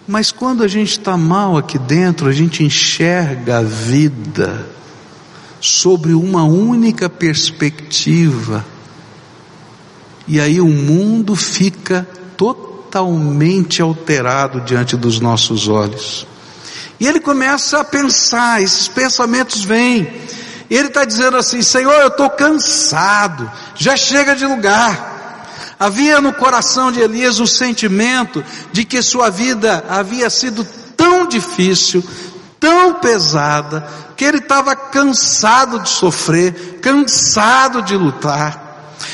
Mas 0.06 0.30
quando 0.32 0.62
a 0.62 0.68
gente 0.68 0.90
está 0.90 1.16
mal 1.16 1.56
aqui 1.56 1.78
dentro, 1.78 2.28
a 2.28 2.32
gente 2.32 2.62
enxerga 2.62 3.58
a 3.58 3.62
vida 3.62 4.66
sobre 5.60 6.12
uma 6.12 6.44
única 6.44 7.08
perspectiva. 7.08 8.64
E 10.26 10.40
aí 10.40 10.60
o 10.60 10.68
mundo 10.68 11.34
fica 11.36 12.06
totalmente 12.36 12.73
alterado 12.98 14.60
diante 14.60 14.96
dos 14.96 15.20
nossos 15.20 15.68
olhos. 15.68 16.26
E 16.98 17.06
ele 17.06 17.20
começa 17.20 17.80
a 17.80 17.84
pensar, 17.84 18.62
esses 18.62 18.88
pensamentos 18.88 19.64
vêm. 19.64 20.10
E 20.70 20.76
ele 20.76 20.88
está 20.88 21.04
dizendo 21.04 21.36
assim: 21.36 21.62
Senhor, 21.62 21.92
eu 21.92 22.08
estou 22.08 22.30
cansado, 22.30 23.50
já 23.74 23.96
chega 23.96 24.34
de 24.34 24.46
lugar. 24.46 25.12
Havia 25.78 26.20
no 26.20 26.32
coração 26.32 26.90
de 26.92 27.00
Elias 27.00 27.40
o 27.40 27.46
sentimento 27.46 28.44
de 28.72 28.84
que 28.84 29.02
sua 29.02 29.28
vida 29.28 29.84
havia 29.88 30.30
sido 30.30 30.64
tão 30.96 31.26
difícil, 31.26 32.02
tão 32.60 32.94
pesada, 32.94 33.86
que 34.16 34.24
ele 34.24 34.38
estava 34.38 34.74
cansado 34.76 35.80
de 35.80 35.88
sofrer, 35.88 36.78
cansado 36.80 37.82
de 37.82 37.96
lutar. 37.96 38.63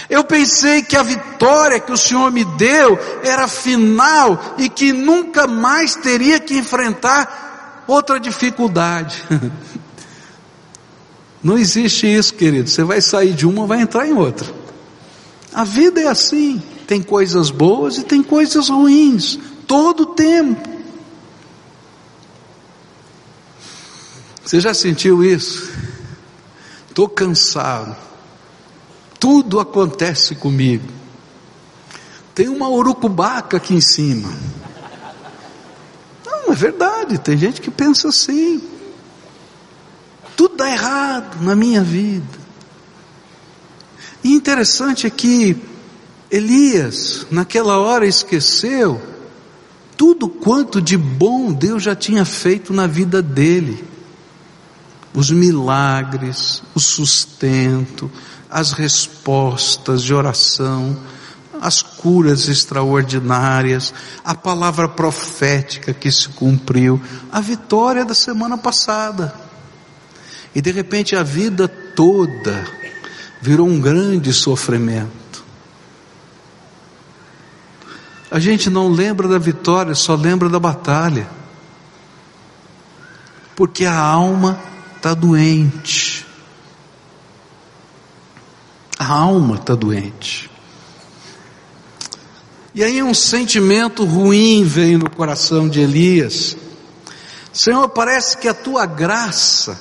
Eu 0.09 0.25
pensei 0.25 0.83
que 0.83 0.97
a 0.97 1.03
vitória 1.03 1.81
que 1.81 1.93
o 1.93 1.97
Senhor 1.97 2.31
me 2.31 2.45
deu 2.45 2.99
era 3.23 3.49
final 3.49 4.55
e 4.59 4.69
que 4.69 4.93
nunca 4.93 5.47
mais 5.47 5.95
teria 5.95 6.41
que 6.41 6.57
enfrentar 6.57 7.85
outra 7.87 8.19
dificuldade. 8.19 9.23
Não 11.43 11.59
existe 11.59 12.07
isso, 12.07 12.35
querido. 12.35 12.69
Você 12.69 12.85
vai 12.85 13.01
sair 13.01 13.33
de 13.33 13.47
uma, 13.47 13.67
vai 13.67 13.81
entrar 13.81 14.07
em 14.07 14.13
outra. 14.13 14.47
A 15.53 15.65
vida 15.65 16.01
é 16.01 16.07
assim. 16.07 16.63
Tem 16.87 17.03
coisas 17.03 17.51
boas 17.51 17.97
e 17.99 18.03
tem 18.03 18.23
coisas 18.23 18.69
ruins. 18.69 19.39
Todo 19.67 20.03
o 20.03 20.07
tempo. 20.07 20.69
Você 24.45 24.61
já 24.61 24.75
sentiu 24.75 25.25
isso? 25.25 25.71
Estou 26.89 27.09
cansado. 27.09 28.10
Tudo 29.21 29.61
acontece 29.61 30.35
comigo. 30.35 30.89
Tem 32.35 32.49
uma 32.49 32.71
urucubaca 32.71 33.59
aqui 33.59 33.75
em 33.75 33.81
cima. 33.81 34.33
Não, 36.25 36.51
é 36.51 36.57
verdade, 36.57 37.19
tem 37.19 37.37
gente 37.37 37.61
que 37.61 37.71
pensa 37.71 38.09
assim. 38.09 38.63
Tudo 40.35 40.57
dá 40.57 40.71
errado 40.71 41.43
na 41.43 41.55
minha 41.55 41.83
vida. 41.83 42.41
E 44.25 44.33
interessante 44.33 45.07
é 45.07 45.11
que 45.11 45.55
Elias, 46.31 47.27
naquela 47.31 47.79
hora, 47.79 48.07
esqueceu 48.07 49.03
tudo 49.99 50.31
quanto 50.31 50.81
de 50.81 50.97
bom 50.97 51.53
Deus 51.53 51.83
já 51.83 51.95
tinha 51.95 52.25
feito 52.25 52.73
na 52.73 52.87
vida 52.87 53.21
dele 53.21 53.90
os 55.15 55.31
milagres, 55.31 56.63
o 56.75 56.81
sustento, 56.81 58.11
as 58.49 58.73
respostas 58.73 60.03
de 60.03 60.15
oração, 60.15 60.97
as 61.61 61.83
curas 61.83 62.49
extraordinárias, 62.49 63.93
a 64.25 64.35
palavra 64.35 64.89
profética 64.89 65.93
que 65.93 66.11
se 66.11 66.29
cumpriu, 66.31 67.01
a 67.31 67.41
vitória 67.41 68.05
da 68.05 68.15
semana 68.15 68.57
passada. 68.57 69.35
E 70.55 70.61
de 70.61 70.71
repente 70.71 71.15
a 71.15 71.23
vida 71.23 71.69
toda 71.69 72.65
virou 73.41 73.69
um 73.69 73.81
grande 73.81 74.33
sofrimento. 74.33 75.45
A 78.31 78.39
gente 78.39 78.71
não 78.71 78.89
lembra 78.89 79.27
da 79.27 79.39
vitória, 79.39 79.95
só 79.95 80.15
lembra 80.15 80.49
da 80.49 80.59
batalha. 80.59 81.29
Porque 83.57 83.85
a 83.85 83.99
alma 83.99 84.70
está 85.01 85.15
doente. 85.15 86.27
A 88.99 89.15
alma 89.15 89.57
está 89.57 89.75
doente. 89.75 90.51
E 92.75 92.85
aí 92.85 93.03
um 93.03 93.15
sentimento 93.15 94.05
ruim 94.05 94.63
veio 94.63 94.99
no 94.99 95.11
coração 95.11 95.71
de 95.71 95.81
Elias. 95.81 96.55
Senhor, 97.51 97.89
parece 97.89 98.37
que 98.37 98.47
a 98.47 98.53
tua 98.53 98.85
graça 98.85 99.81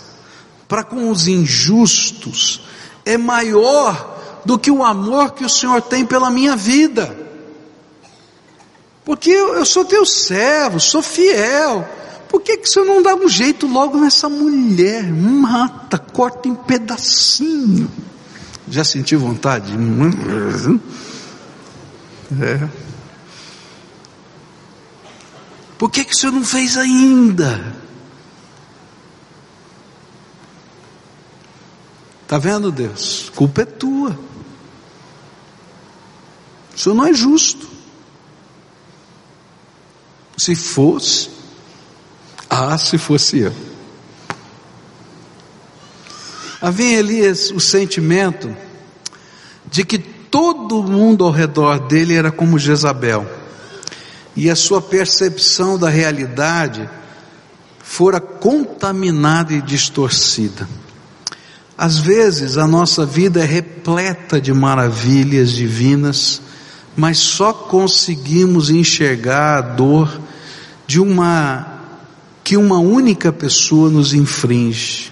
para 0.69 0.85
com 0.85 1.11
os 1.11 1.27
injustos 1.27 2.61
é 3.05 3.17
maior 3.17 4.41
do 4.45 4.57
que 4.57 4.71
o 4.71 4.83
amor 4.83 5.33
que 5.33 5.43
o 5.43 5.49
Senhor 5.49 5.81
tem 5.81 6.05
pela 6.05 6.29
minha 6.29 6.55
vida. 6.55 7.13
Porque 9.03 9.29
eu, 9.29 9.55
eu 9.55 9.65
sou 9.65 9.83
teu 9.83 10.05
servo, 10.05 10.79
sou 10.79 11.01
fiel. 11.01 11.87
Por 12.29 12.41
que, 12.41 12.57
que 12.57 12.69
você 12.69 12.83
não 12.85 13.01
dá 13.01 13.15
um 13.15 13.27
jeito 13.27 13.65
logo 13.65 13.99
nessa 13.99 14.29
mulher? 14.29 15.11
Mata, 15.11 15.97
corta 15.97 16.47
em 16.47 16.53
pedacinho. 16.53 17.89
Já 18.67 18.83
senti 18.83 19.15
vontade? 19.15 19.73
É. 22.39 22.69
Por 25.75 25.89
que, 25.89 26.05
que 26.05 26.15
você 26.15 26.29
não 26.29 26.45
fez 26.45 26.77
ainda? 26.77 27.75
Está 32.21 32.37
vendo, 32.37 32.71
Deus? 32.71 33.31
Culpa 33.35 33.63
é 33.63 33.65
tua. 33.65 34.11
O 36.75 36.77
Senhor 36.77 36.93
não 36.93 37.07
é 37.07 37.13
justo. 37.13 37.67
Se 40.37 40.55
fosse, 40.55 41.38
ah, 42.59 42.77
se 42.77 42.97
fosse 42.97 43.39
eu. 43.39 43.53
Havia 46.61 46.99
Elias 46.99 47.51
o 47.51 47.59
sentimento 47.59 48.53
de 49.71 49.85
que 49.85 49.97
todo 49.97 50.83
mundo 50.83 51.23
ao 51.23 51.31
redor 51.31 51.79
dele 51.79 52.15
era 52.15 52.31
como 52.31 52.59
Jezabel, 52.59 53.25
e 54.35 54.49
a 54.49 54.55
sua 54.55 54.81
percepção 54.81 55.77
da 55.77 55.89
realidade 55.89 56.89
fora 57.81 58.19
contaminada 58.19 59.53
e 59.53 59.61
distorcida. 59.61 60.67
Às 61.77 61.97
vezes 61.97 62.57
a 62.57 62.67
nossa 62.67 63.05
vida 63.05 63.41
é 63.41 63.45
repleta 63.45 64.39
de 64.39 64.53
maravilhas 64.53 65.51
divinas, 65.51 66.41
mas 66.95 67.17
só 67.19 67.53
conseguimos 67.53 68.69
enxergar 68.69 69.57
a 69.57 69.61
dor 69.61 70.19
de 70.85 70.99
uma 70.99 71.78
que 72.49 72.57
uma 72.57 72.79
única 72.79 73.31
pessoa 73.31 73.91
nos 73.91 74.11
infringe. 74.11 75.11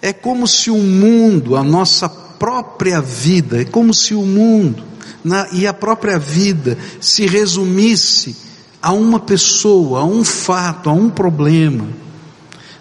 É 0.00 0.12
como 0.12 0.46
se 0.46 0.70
o 0.70 0.78
mundo, 0.78 1.56
a 1.56 1.64
nossa 1.64 2.08
própria 2.08 3.00
vida, 3.00 3.62
é 3.62 3.64
como 3.64 3.92
se 3.92 4.14
o 4.14 4.22
mundo 4.22 4.80
na, 5.24 5.48
e 5.50 5.66
a 5.66 5.74
própria 5.74 6.20
vida 6.20 6.78
se 7.00 7.26
resumisse 7.26 8.36
a 8.80 8.92
uma 8.92 9.18
pessoa, 9.18 10.02
a 10.02 10.04
um 10.04 10.22
fato, 10.22 10.88
a 10.88 10.92
um 10.92 11.10
problema. 11.10 11.88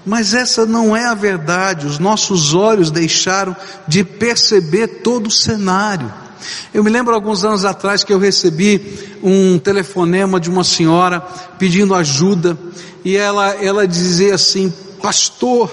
Mas 0.05 0.35
essa 0.35 0.63
não 0.67 0.95
é 0.95 1.05
a 1.05 1.15
verdade, 1.15 1.87
os 1.87 1.97
nossos 1.97 2.53
olhos 2.53 2.91
deixaram 2.91 3.55
de 3.87 4.03
perceber 4.03 5.01
todo 5.01 5.25
o 5.25 5.31
cenário. 5.31 6.13
Eu 6.73 6.83
me 6.83 6.89
lembro 6.89 7.13
alguns 7.13 7.43
anos 7.43 7.65
atrás 7.65 8.03
que 8.03 8.13
eu 8.13 8.19
recebi 8.19 9.17
um 9.23 9.57
telefonema 9.59 10.39
de 10.39 10.49
uma 10.49 10.63
senhora 10.63 11.21
pedindo 11.57 11.95
ajuda 11.95 12.57
e 13.03 13.15
ela, 13.15 13.55
ela 13.63 13.87
dizia 13.87 14.35
assim: 14.35 14.73
Pastor, 15.01 15.69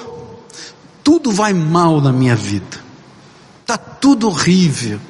tudo 1.03 1.31
vai 1.31 1.53
mal 1.53 2.01
na 2.01 2.13
minha 2.13 2.37
vida, 2.37 2.79
está 3.63 3.77
tudo 3.77 4.29
horrível. 4.29 5.01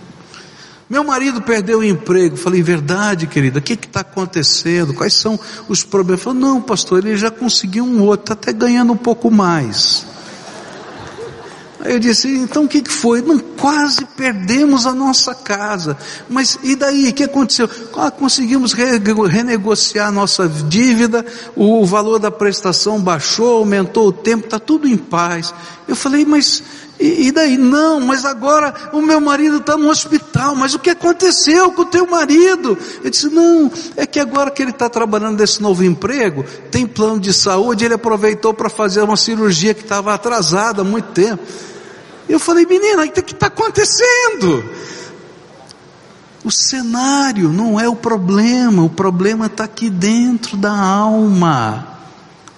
Meu 0.92 1.02
marido 1.02 1.40
perdeu 1.40 1.78
o 1.78 1.84
emprego. 1.84 2.36
Falei, 2.36 2.62
verdade, 2.62 3.26
querida, 3.26 3.60
o 3.60 3.62
que 3.62 3.72
está 3.72 4.00
acontecendo? 4.00 4.92
Quais 4.92 5.14
são 5.14 5.40
os 5.66 5.82
problemas? 5.82 6.22
Falei, 6.22 6.40
não, 6.40 6.60
pastor, 6.60 6.98
ele 6.98 7.16
já 7.16 7.30
conseguiu 7.30 7.82
um 7.82 8.02
outro, 8.02 8.24
está 8.24 8.34
até 8.34 8.52
ganhando 8.52 8.92
um 8.92 8.96
pouco 8.96 9.30
mais. 9.30 10.06
Aí 11.84 11.94
eu 11.94 11.98
disse, 11.98 12.28
então 12.28 12.64
o 12.64 12.68
que, 12.68 12.80
que 12.80 12.92
foi? 12.92 13.20
Não, 13.20 13.38
quase 13.40 14.04
perdemos 14.16 14.86
a 14.86 14.94
nossa 14.94 15.34
casa. 15.34 15.98
Mas 16.28 16.56
e 16.62 16.76
daí? 16.76 17.08
O 17.08 17.12
que 17.12 17.24
aconteceu? 17.24 17.68
Ah, 17.96 18.08
conseguimos 18.08 18.72
renegociar 18.72 20.06
a 20.06 20.12
nossa 20.12 20.48
dívida, 20.48 21.26
o 21.56 21.84
valor 21.84 22.20
da 22.20 22.30
prestação 22.30 23.00
baixou, 23.00 23.58
aumentou 23.58 24.06
o 24.06 24.12
tempo, 24.12 24.44
está 24.44 24.60
tudo 24.60 24.86
em 24.86 24.96
paz. 24.96 25.52
Eu 25.88 25.96
falei, 25.96 26.24
mas 26.24 26.62
e, 27.00 27.26
e 27.26 27.32
daí? 27.32 27.58
Não, 27.58 27.98
mas 27.98 28.24
agora 28.24 28.72
o 28.92 29.02
meu 29.02 29.20
marido 29.20 29.56
está 29.56 29.76
no 29.76 29.88
hospital, 29.88 30.54
mas 30.54 30.74
o 30.74 30.78
que 30.78 30.90
aconteceu 30.90 31.72
com 31.72 31.82
o 31.82 31.86
teu 31.86 32.06
marido? 32.06 32.78
Eu 33.02 33.10
disse, 33.10 33.28
não, 33.28 33.68
é 33.96 34.06
que 34.06 34.20
agora 34.20 34.52
que 34.52 34.62
ele 34.62 34.70
está 34.70 34.88
trabalhando 34.88 35.36
nesse 35.36 35.60
novo 35.60 35.82
emprego, 35.82 36.44
tem 36.70 36.86
plano 36.86 37.18
de 37.18 37.32
saúde, 37.32 37.84
ele 37.84 37.94
aproveitou 37.94 38.54
para 38.54 38.70
fazer 38.70 39.02
uma 39.02 39.16
cirurgia 39.16 39.74
que 39.74 39.82
estava 39.82 40.14
atrasada 40.14 40.82
há 40.82 40.84
muito 40.84 41.10
tempo. 41.10 41.42
Eu 42.28 42.38
falei, 42.38 42.64
menina, 42.66 43.04
o 43.04 43.10
que 43.10 43.20
está 43.20 43.46
acontecendo? 43.46 44.64
O 46.44 46.50
cenário 46.50 47.50
não 47.50 47.78
é 47.78 47.88
o 47.88 47.94
problema, 47.94 48.82
o 48.82 48.90
problema 48.90 49.46
está 49.46 49.64
aqui 49.64 49.88
dentro 49.88 50.56
da 50.56 50.72
alma. 50.72 51.98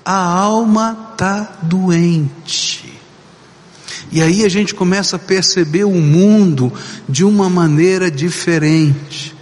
A 0.05 0.17
alma 0.17 1.11
está 1.13 1.59
doente. 1.63 2.95
E 4.11 4.23
aí 4.23 4.45
a 4.45 4.49
gente 4.49 4.75
começa 4.75 5.17
a 5.17 5.19
perceber 5.19 5.85
o 5.85 6.01
mundo 6.01 6.73
de 7.09 7.25
uma 7.25 7.51
maneira 7.51 8.11
diferente. 8.11 9.35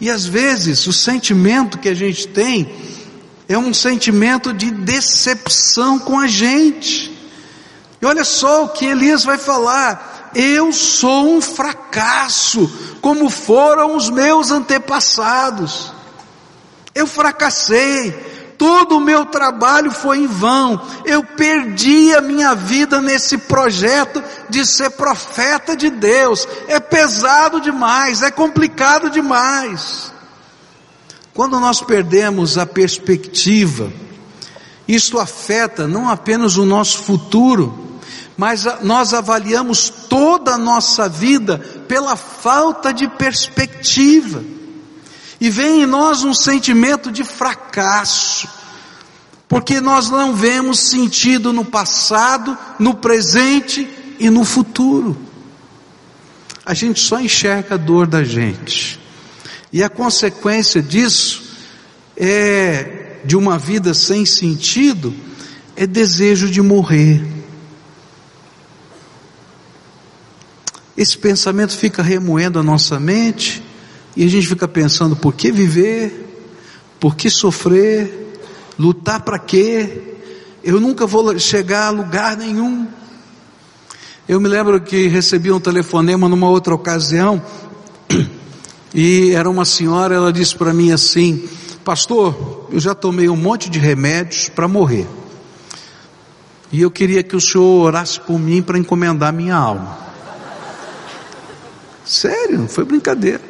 E 0.00 0.10
às 0.10 0.24
vezes 0.24 0.86
o 0.86 0.92
sentimento 0.92 1.78
que 1.78 1.88
a 1.88 1.94
gente 1.94 2.28
tem 2.28 2.70
é 3.48 3.58
um 3.58 3.74
sentimento 3.74 4.52
de 4.52 4.70
decepção 4.70 5.98
com 5.98 6.18
a 6.18 6.26
gente. 6.26 7.13
E 8.04 8.06
olha 8.06 8.22
só 8.22 8.64
o 8.64 8.68
que 8.68 8.84
Elias 8.84 9.24
vai 9.24 9.38
falar: 9.38 10.30
eu 10.34 10.70
sou 10.74 11.26
um 11.26 11.40
fracasso, 11.40 12.70
como 13.00 13.30
foram 13.30 13.96
os 13.96 14.10
meus 14.10 14.50
antepassados. 14.50 15.90
Eu 16.94 17.06
fracassei, 17.06 18.12
todo 18.58 18.98
o 18.98 19.00
meu 19.00 19.24
trabalho 19.24 19.90
foi 19.90 20.18
em 20.18 20.26
vão, 20.26 20.78
eu 21.06 21.24
perdi 21.24 22.14
a 22.14 22.20
minha 22.20 22.54
vida 22.54 23.00
nesse 23.00 23.38
projeto 23.38 24.22
de 24.50 24.66
ser 24.66 24.90
profeta 24.90 25.74
de 25.74 25.88
Deus, 25.88 26.46
é 26.68 26.78
pesado 26.78 27.58
demais, 27.58 28.20
é 28.20 28.30
complicado 28.30 29.08
demais. 29.08 30.12
Quando 31.32 31.58
nós 31.58 31.80
perdemos 31.80 32.58
a 32.58 32.66
perspectiva, 32.66 33.90
isso 34.86 35.18
afeta 35.18 35.88
não 35.88 36.10
apenas 36.10 36.58
o 36.58 36.66
nosso 36.66 36.98
futuro, 37.04 37.93
mas 38.36 38.64
nós 38.82 39.14
avaliamos 39.14 39.88
toda 39.88 40.54
a 40.54 40.58
nossa 40.58 41.08
vida 41.08 41.58
pela 41.86 42.16
falta 42.16 42.92
de 42.92 43.06
perspectiva. 43.08 44.42
E 45.40 45.50
vem 45.50 45.82
em 45.82 45.86
nós 45.86 46.24
um 46.24 46.34
sentimento 46.34 47.12
de 47.12 47.22
fracasso, 47.22 48.48
porque 49.48 49.80
nós 49.80 50.10
não 50.10 50.34
vemos 50.34 50.80
sentido 50.80 51.52
no 51.52 51.64
passado, 51.64 52.56
no 52.78 52.94
presente 52.94 53.88
e 54.18 54.30
no 54.30 54.44
futuro. 54.44 55.16
A 56.64 56.74
gente 56.74 57.00
só 57.00 57.20
enxerga 57.20 57.74
a 57.74 57.78
dor 57.78 58.06
da 58.06 58.24
gente. 58.24 58.98
E 59.72 59.82
a 59.82 59.88
consequência 59.88 60.80
disso 60.80 61.42
é 62.16 63.20
de 63.24 63.36
uma 63.36 63.58
vida 63.58 63.92
sem 63.92 64.24
sentido, 64.24 65.14
é 65.76 65.86
desejo 65.86 66.48
de 66.48 66.62
morrer. 66.62 67.33
Esse 70.96 71.18
pensamento 71.18 71.76
fica 71.76 72.02
remoendo 72.02 72.58
a 72.58 72.62
nossa 72.62 73.00
mente 73.00 73.62
e 74.16 74.24
a 74.24 74.28
gente 74.28 74.46
fica 74.46 74.68
pensando 74.68 75.16
por 75.16 75.34
que 75.34 75.50
viver, 75.50 76.46
por 77.00 77.16
que 77.16 77.28
sofrer, 77.28 78.38
lutar 78.78 79.22
para 79.22 79.38
quê? 79.38 80.14
Eu 80.62 80.80
nunca 80.80 81.06
vou 81.06 81.36
chegar 81.38 81.88
a 81.88 81.90
lugar 81.90 82.36
nenhum. 82.36 82.86
Eu 84.28 84.40
me 84.40 84.48
lembro 84.48 84.80
que 84.80 85.08
recebi 85.08 85.50
um 85.50 85.60
telefonema 85.60 86.28
numa 86.28 86.48
outra 86.48 86.74
ocasião 86.74 87.42
e 88.94 89.32
era 89.32 89.50
uma 89.50 89.64
senhora, 89.64 90.14
ela 90.14 90.32
disse 90.32 90.56
para 90.56 90.72
mim 90.72 90.92
assim: 90.92 91.46
Pastor, 91.84 92.68
eu 92.70 92.78
já 92.78 92.94
tomei 92.94 93.28
um 93.28 93.36
monte 93.36 93.68
de 93.68 93.80
remédios 93.80 94.48
para 94.48 94.68
morrer. 94.68 95.06
E 96.72 96.80
eu 96.80 96.90
queria 96.90 97.22
que 97.22 97.36
o 97.36 97.40
senhor 97.40 97.82
orasse 97.84 98.18
por 98.20 98.38
mim 98.38 98.62
para 98.62 98.78
encomendar 98.78 99.32
minha 99.32 99.56
alma. 99.56 100.04
Sério, 102.04 102.58
não 102.58 102.68
foi 102.68 102.84
brincadeira. 102.84 103.40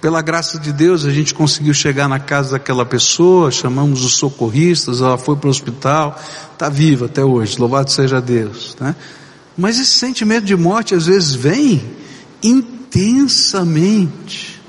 Pela 0.00 0.22
graça 0.22 0.58
de 0.58 0.72
Deus, 0.72 1.04
a 1.04 1.10
gente 1.10 1.34
conseguiu 1.34 1.74
chegar 1.74 2.08
na 2.08 2.20
casa 2.20 2.52
daquela 2.52 2.86
pessoa, 2.86 3.50
chamamos 3.50 4.04
os 4.04 4.18
socorristas, 4.18 5.00
ela 5.00 5.18
foi 5.18 5.34
para 5.36 5.48
o 5.48 5.50
hospital, 5.50 6.16
está 6.52 6.68
viva 6.68 7.06
até 7.06 7.24
hoje, 7.24 7.58
louvado 7.58 7.90
seja 7.90 8.20
Deus. 8.20 8.76
Né? 8.78 8.94
Mas 9.56 9.80
esse 9.80 9.98
sentimento 9.98 10.44
de 10.44 10.54
morte 10.54 10.94
às 10.94 11.06
vezes 11.06 11.34
vem 11.34 11.82
intensamente, 12.42 14.62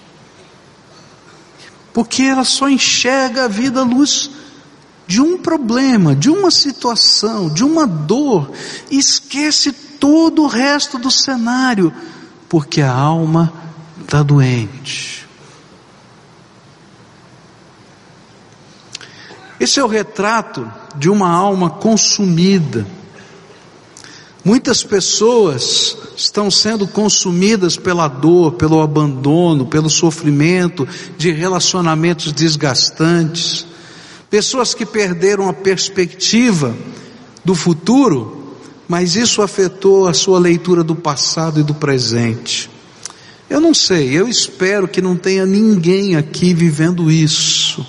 porque 1.94 2.24
ela 2.24 2.44
só 2.44 2.68
enxerga 2.70 3.46
a 3.46 3.48
vida 3.48 3.82
à 3.82 3.84
luz 3.84 4.32
de 5.06 5.22
um 5.22 5.38
problema, 5.38 6.16
de 6.16 6.30
uma 6.30 6.50
situação, 6.50 7.48
de 7.50 7.64
uma 7.64 7.86
dor, 7.86 8.52
esquece 8.90 9.72
todo 10.00 10.44
o 10.44 10.48
resto 10.48 10.98
do 10.98 11.12
cenário, 11.12 11.94
porque 12.50 12.82
a 12.82 12.92
alma 12.92 13.54
está 14.02 14.24
doente. 14.24 15.28
Esse 19.60 19.80
é 19.80 19.84
o 19.84 19.88
retrato 19.88 20.72
de 20.96 21.10
uma 21.10 21.30
alma 21.30 21.70
consumida. 21.70 22.86
Muitas 24.46 24.84
pessoas 24.84 25.98
estão 26.16 26.50
sendo 26.50 26.88
consumidas 26.88 27.76
pela 27.76 28.08
dor, 28.08 28.54
pelo 28.54 28.82
abandono, 28.82 29.66
pelo 29.66 29.90
sofrimento 29.90 30.88
de 31.18 31.32
relacionamentos 31.32 32.32
desgastantes. 32.32 33.66
Pessoas 34.30 34.74
que 34.74 34.86
perderam 34.86 35.50
a 35.50 35.54
perspectiva 35.54 36.76
do 37.44 37.56
futuro, 37.56 38.37
mas 38.88 39.16
isso 39.16 39.42
afetou 39.42 40.08
a 40.08 40.14
sua 40.14 40.40
leitura 40.40 40.84
do 40.84 40.96
passado 40.96 41.60
e 41.60 41.64
do 41.64 41.74
presente. 41.74 42.70
Eu 43.50 43.60
não 43.60 43.74
sei, 43.74 44.10
eu 44.10 44.28
espero 44.28 44.88
que 44.88 45.02
não 45.02 45.16
tenha 45.16 45.46
ninguém 45.46 46.16
aqui 46.16 46.54
vivendo 46.54 47.12
isso. 47.12 47.86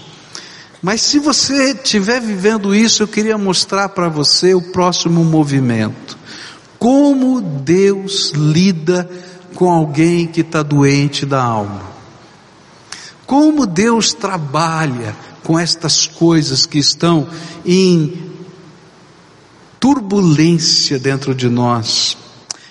Mas 0.81 1.01
se 1.01 1.19
você 1.19 1.73
estiver 1.73 2.21
vivendo 2.21 2.75
isso, 2.75 3.03
eu 3.03 3.09
queria 3.09 3.37
mostrar 3.37 3.89
para 3.89 4.09
você 4.09 4.55
o 4.55 4.63
próximo 4.63 5.25
movimento. 5.25 6.17
Como 6.79 7.41
Deus 7.41 8.33
lida 8.35 9.09
com 9.55 9.69
alguém 9.69 10.29
que 10.29 10.43
está 10.43 10.63
doente 10.63 11.27
da 11.27 11.43
alma. 11.43 11.83
Como 13.27 13.67
Deus 13.67 14.15
trabalha 14.15 15.17
com 15.43 15.59
estas 15.59 16.07
coisas 16.07 16.65
que 16.65 16.79
estão 16.79 17.27
em 17.67 18.29
turbulência 19.81 20.99
dentro 20.99 21.35
de 21.35 21.49
nós. 21.49 22.17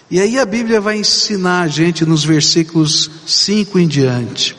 E 0.09 0.19
aí 0.19 0.39
a 0.39 0.45
Bíblia 0.45 0.79
vai 0.79 0.97
ensinar 0.97 1.63
a 1.63 1.67
gente 1.67 2.05
nos 2.05 2.23
versículos 2.23 3.11
5 3.25 3.77
em 3.79 3.87
diante. 3.87 4.55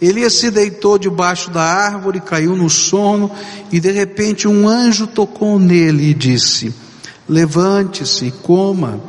Elias 0.00 0.32
se 0.32 0.50
deitou 0.50 0.98
debaixo 0.98 1.50
da 1.50 1.62
árvore, 1.62 2.20
caiu 2.20 2.56
no 2.56 2.70
sono, 2.70 3.30
e 3.70 3.78
de 3.78 3.90
repente 3.90 4.48
um 4.48 4.66
anjo 4.66 5.06
tocou 5.06 5.58
nele 5.58 6.10
e 6.10 6.14
disse: 6.14 6.74
Levante-se 7.28 8.26
e 8.26 8.30
coma. 8.30 9.00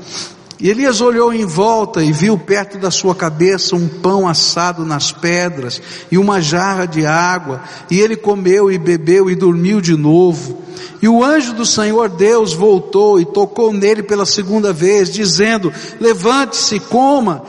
E 0.62 0.70
Elias 0.70 1.02
olhou 1.02 1.34
em 1.34 1.44
volta 1.44 2.04
e 2.04 2.12
viu 2.12 2.38
perto 2.38 2.78
da 2.78 2.92
sua 2.92 3.16
cabeça 3.16 3.76
um 3.76 3.88
pão 3.88 4.28
assado 4.28 4.86
nas 4.86 5.12
pedras 5.12 5.82
e 6.12 6.20
uma 6.20 6.40
jarra 6.40 6.86
de 6.86 7.04
água, 7.04 7.64
e 7.90 8.00
ele 8.00 8.16
comeu 8.16 8.72
e 8.72 8.78
bebeu 8.78 9.28
e 9.28 9.36
dormiu 9.36 9.82
de 9.82 9.98
novo. 9.98 10.62
E 11.02 11.08
o 11.08 11.24
anjo 11.24 11.54
do 11.54 11.66
Senhor 11.66 12.10
Deus 12.10 12.54
voltou 12.54 13.20
e 13.20 13.26
tocou 13.26 13.74
nele 13.74 14.04
pela 14.04 14.24
segunda 14.24 14.72
vez, 14.72 15.10
dizendo: 15.10 15.74
Levante-se, 16.00 16.80
coma, 16.80 17.42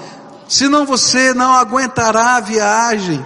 senão 0.48 0.87
você 0.87 1.35
não 1.35 1.53
aguentará 1.53 2.37
a 2.37 2.40
viagem. 2.40 3.22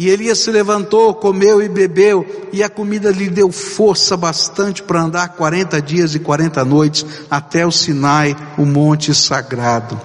E 0.00 0.08
Elias 0.08 0.38
se 0.38 0.50
levantou, 0.50 1.12
comeu 1.12 1.60
e 1.60 1.68
bebeu, 1.68 2.48
e 2.54 2.62
a 2.62 2.70
comida 2.70 3.10
lhe 3.10 3.28
deu 3.28 3.52
força 3.52 4.16
bastante 4.16 4.82
para 4.82 5.02
andar 5.02 5.28
40 5.28 5.82
dias 5.82 6.14
e 6.14 6.18
40 6.18 6.64
noites 6.64 7.04
até 7.30 7.66
o 7.66 7.70
Sinai, 7.70 8.34
o 8.56 8.64
monte 8.64 9.14
sagrado. 9.14 10.00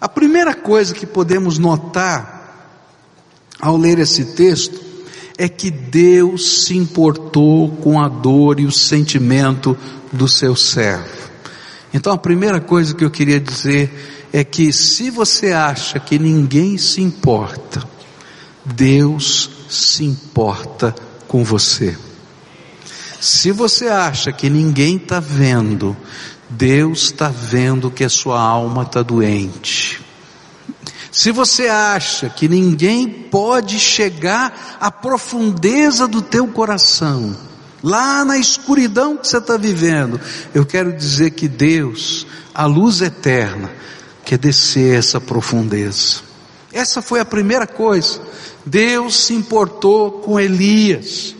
A 0.00 0.08
primeira 0.08 0.56
coisa 0.56 0.92
que 0.92 1.06
podemos 1.06 1.56
notar 1.56 2.66
ao 3.60 3.76
ler 3.76 4.00
esse 4.00 4.34
texto 4.34 4.80
é 5.38 5.48
que 5.48 5.70
Deus 5.70 6.64
se 6.64 6.76
importou 6.76 7.70
com 7.76 8.00
a 8.00 8.08
dor 8.08 8.58
e 8.58 8.66
o 8.66 8.72
sentimento 8.72 9.78
do 10.12 10.26
seu 10.26 10.56
servo. 10.56 11.30
Então 11.94 12.12
a 12.12 12.18
primeira 12.18 12.60
coisa 12.60 12.92
que 12.92 13.04
eu 13.04 13.10
queria 13.10 13.38
dizer 13.38 14.28
é 14.32 14.42
que 14.42 14.72
se 14.72 15.10
você 15.10 15.52
acha 15.52 16.00
que 16.00 16.18
ninguém 16.18 16.76
se 16.76 17.00
importa, 17.00 17.91
Deus 18.64 19.50
se 19.68 20.04
importa 20.04 20.94
com 21.26 21.42
você. 21.42 21.96
Se 23.20 23.52
você 23.52 23.88
acha 23.88 24.32
que 24.32 24.50
ninguém 24.50 24.96
está 24.96 25.20
vendo, 25.20 25.96
Deus 26.48 27.04
está 27.04 27.28
vendo 27.28 27.90
que 27.90 28.04
a 28.04 28.08
sua 28.08 28.40
alma 28.40 28.82
está 28.82 29.02
doente. 29.02 30.00
Se 31.10 31.30
você 31.30 31.68
acha 31.68 32.28
que 32.28 32.48
ninguém 32.48 33.08
pode 33.08 33.78
chegar 33.78 34.78
à 34.80 34.90
profundeza 34.90 36.08
do 36.08 36.22
teu 36.22 36.48
coração, 36.48 37.36
lá 37.82 38.24
na 38.24 38.38
escuridão 38.38 39.16
que 39.16 39.28
você 39.28 39.38
está 39.38 39.56
vivendo, 39.56 40.20
eu 40.54 40.64
quero 40.64 40.92
dizer 40.92 41.30
que 41.32 41.48
Deus, 41.48 42.26
a 42.54 42.64
luz 42.64 43.02
eterna, 43.02 43.70
quer 44.24 44.38
descer 44.38 44.98
essa 44.98 45.20
profundeza. 45.20 46.31
Essa 46.72 47.02
foi 47.02 47.20
a 47.20 47.24
primeira 47.24 47.66
coisa. 47.66 48.20
Deus 48.64 49.26
se 49.26 49.34
importou 49.34 50.10
com 50.10 50.40
Elias. 50.40 51.34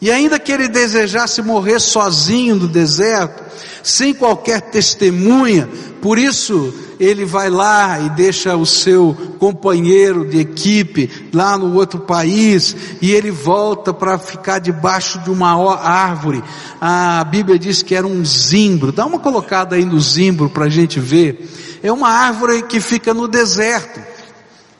E 0.00 0.10
ainda 0.10 0.38
que 0.38 0.52
ele 0.52 0.68
desejasse 0.68 1.42
morrer 1.42 1.80
sozinho 1.80 2.56
no 2.56 2.68
deserto, 2.68 3.42
sem 3.82 4.14
qualquer 4.14 4.60
testemunha, 4.60 5.68
por 6.00 6.18
isso 6.18 6.72
ele 6.98 7.24
vai 7.24 7.50
lá 7.50 8.00
e 8.00 8.10
deixa 8.10 8.56
o 8.56 8.64
seu 8.64 9.16
companheiro 9.38 10.24
de 10.28 10.40
equipe 10.40 11.10
lá 11.32 11.58
no 11.58 11.74
outro 11.74 12.00
país 12.00 12.74
e 13.00 13.12
ele 13.12 13.30
volta 13.30 13.92
para 13.92 14.18
ficar 14.18 14.58
debaixo 14.58 15.18
de 15.20 15.30
uma 15.30 15.52
árvore. 15.76 16.42
A 16.80 17.24
Bíblia 17.24 17.58
diz 17.58 17.82
que 17.82 17.94
era 17.94 18.06
um 18.06 18.24
zimbro. 18.24 18.92
Dá 18.92 19.04
uma 19.04 19.18
colocada 19.18 19.76
aí 19.76 19.84
no 19.84 20.00
zimbro 20.00 20.48
para 20.48 20.66
a 20.66 20.70
gente 20.70 21.00
ver. 21.00 21.48
É 21.82 21.92
uma 21.92 22.08
árvore 22.08 22.62
que 22.62 22.80
fica 22.80 23.12
no 23.12 23.26
deserto 23.26 24.13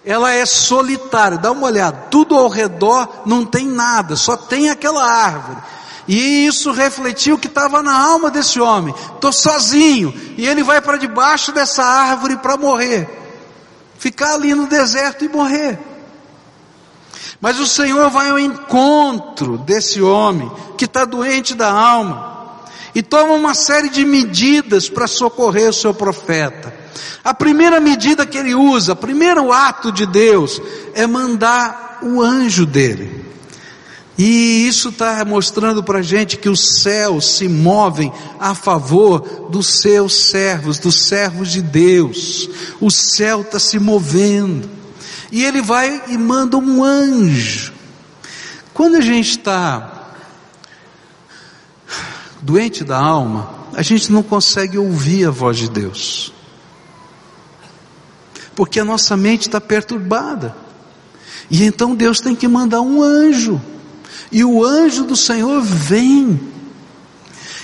ela 0.04 0.32
é 0.32 0.44
solitária, 0.44 1.38
dá 1.38 1.50
uma 1.50 1.66
olhada, 1.66 2.08
tudo 2.10 2.34
ao 2.34 2.48
redor 2.48 3.22
não 3.24 3.44
tem 3.44 3.66
nada, 3.66 4.16
só 4.16 4.36
tem 4.36 4.68
aquela 4.68 5.02
árvore. 5.02 5.58
E 6.06 6.46
isso 6.46 6.70
refletiu 6.70 7.36
o 7.36 7.38
que 7.38 7.46
estava 7.46 7.82
na 7.82 7.96
alma 7.96 8.30
desse 8.30 8.60
homem. 8.60 8.94
Estou 9.14 9.32
sozinho. 9.32 10.12
E 10.36 10.46
ele 10.46 10.62
vai 10.62 10.80
para 10.82 10.98
debaixo 10.98 11.50
dessa 11.50 11.82
árvore 11.82 12.36
para 12.36 12.58
morrer. 12.58 13.08
Ficar 13.98 14.34
ali 14.34 14.54
no 14.54 14.66
deserto 14.66 15.24
e 15.24 15.28
morrer. 15.30 15.78
Mas 17.40 17.58
o 17.58 17.66
Senhor 17.66 18.10
vai 18.10 18.28
ao 18.30 18.38
encontro 18.38 19.56
desse 19.56 20.02
homem 20.02 20.50
que 20.76 20.84
está 20.84 21.06
doente 21.06 21.54
da 21.54 21.72
alma. 21.72 22.34
E 22.94 23.02
toma 23.02 23.32
uma 23.32 23.54
série 23.54 23.88
de 23.88 24.04
medidas 24.04 24.90
para 24.90 25.06
socorrer 25.06 25.70
o 25.70 25.72
seu 25.72 25.94
profeta. 25.94 26.83
A 27.22 27.32
primeira 27.32 27.80
medida 27.80 28.26
que 28.26 28.36
ele 28.36 28.54
usa, 28.54 28.92
o 28.92 28.96
primeiro 28.96 29.52
ato 29.52 29.90
de 29.90 30.06
Deus, 30.06 30.60
é 30.94 31.06
mandar 31.06 32.00
o 32.02 32.20
anjo 32.20 32.66
dele. 32.66 33.24
E 34.16 34.68
isso 34.68 34.90
está 34.90 35.24
mostrando 35.24 35.82
para 35.82 35.98
a 35.98 36.02
gente 36.02 36.36
que 36.36 36.48
os 36.48 36.82
céus 36.82 37.36
se 37.36 37.48
movem 37.48 38.12
a 38.38 38.54
favor 38.54 39.48
dos 39.50 39.80
seus 39.80 40.14
servos, 40.14 40.78
dos 40.78 40.94
servos 40.94 41.50
de 41.50 41.60
Deus. 41.60 42.48
O 42.80 42.90
céu 42.90 43.40
está 43.40 43.58
se 43.58 43.78
movendo. 43.78 44.70
E 45.32 45.44
ele 45.44 45.60
vai 45.60 46.04
e 46.08 46.16
manda 46.16 46.56
um 46.56 46.84
anjo. 46.84 47.72
Quando 48.72 48.96
a 48.96 49.00
gente 49.00 49.30
está 49.30 50.12
doente 52.40 52.84
da 52.84 52.98
alma, 52.98 53.50
a 53.72 53.82
gente 53.82 54.12
não 54.12 54.22
consegue 54.22 54.78
ouvir 54.78 55.26
a 55.26 55.30
voz 55.30 55.56
de 55.56 55.68
Deus 55.68 56.33
porque 58.54 58.80
a 58.80 58.84
nossa 58.84 59.16
mente 59.16 59.42
está 59.42 59.60
perturbada. 59.60 60.54
E 61.50 61.64
então 61.64 61.94
Deus 61.94 62.20
tem 62.20 62.34
que 62.34 62.48
mandar 62.48 62.80
um 62.80 63.02
anjo, 63.02 63.60
e 64.32 64.44
o 64.44 64.64
anjo 64.64 65.04
do 65.04 65.16
Senhor 65.16 65.60
vem, 65.62 66.40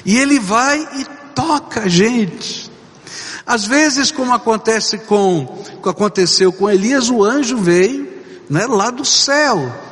e 0.05 0.17
ele 0.17 0.39
vai 0.39 0.81
e 0.99 1.05
toca 1.35 1.83
a 1.83 1.89
gente. 1.89 2.71
Às 3.47 3.65
vezes, 3.65 4.13
como 4.13 4.33
acontece 4.33 4.99
com, 4.99 5.65
aconteceu 5.85 6.53
com 6.53 6.71
Elias, 6.71 7.11
o 7.11 7.25
anjo 7.25 7.57
veio, 7.57 8.09
né, 8.49 8.67
lá 8.67 8.91
do 8.91 9.05
céu, 9.05 9.90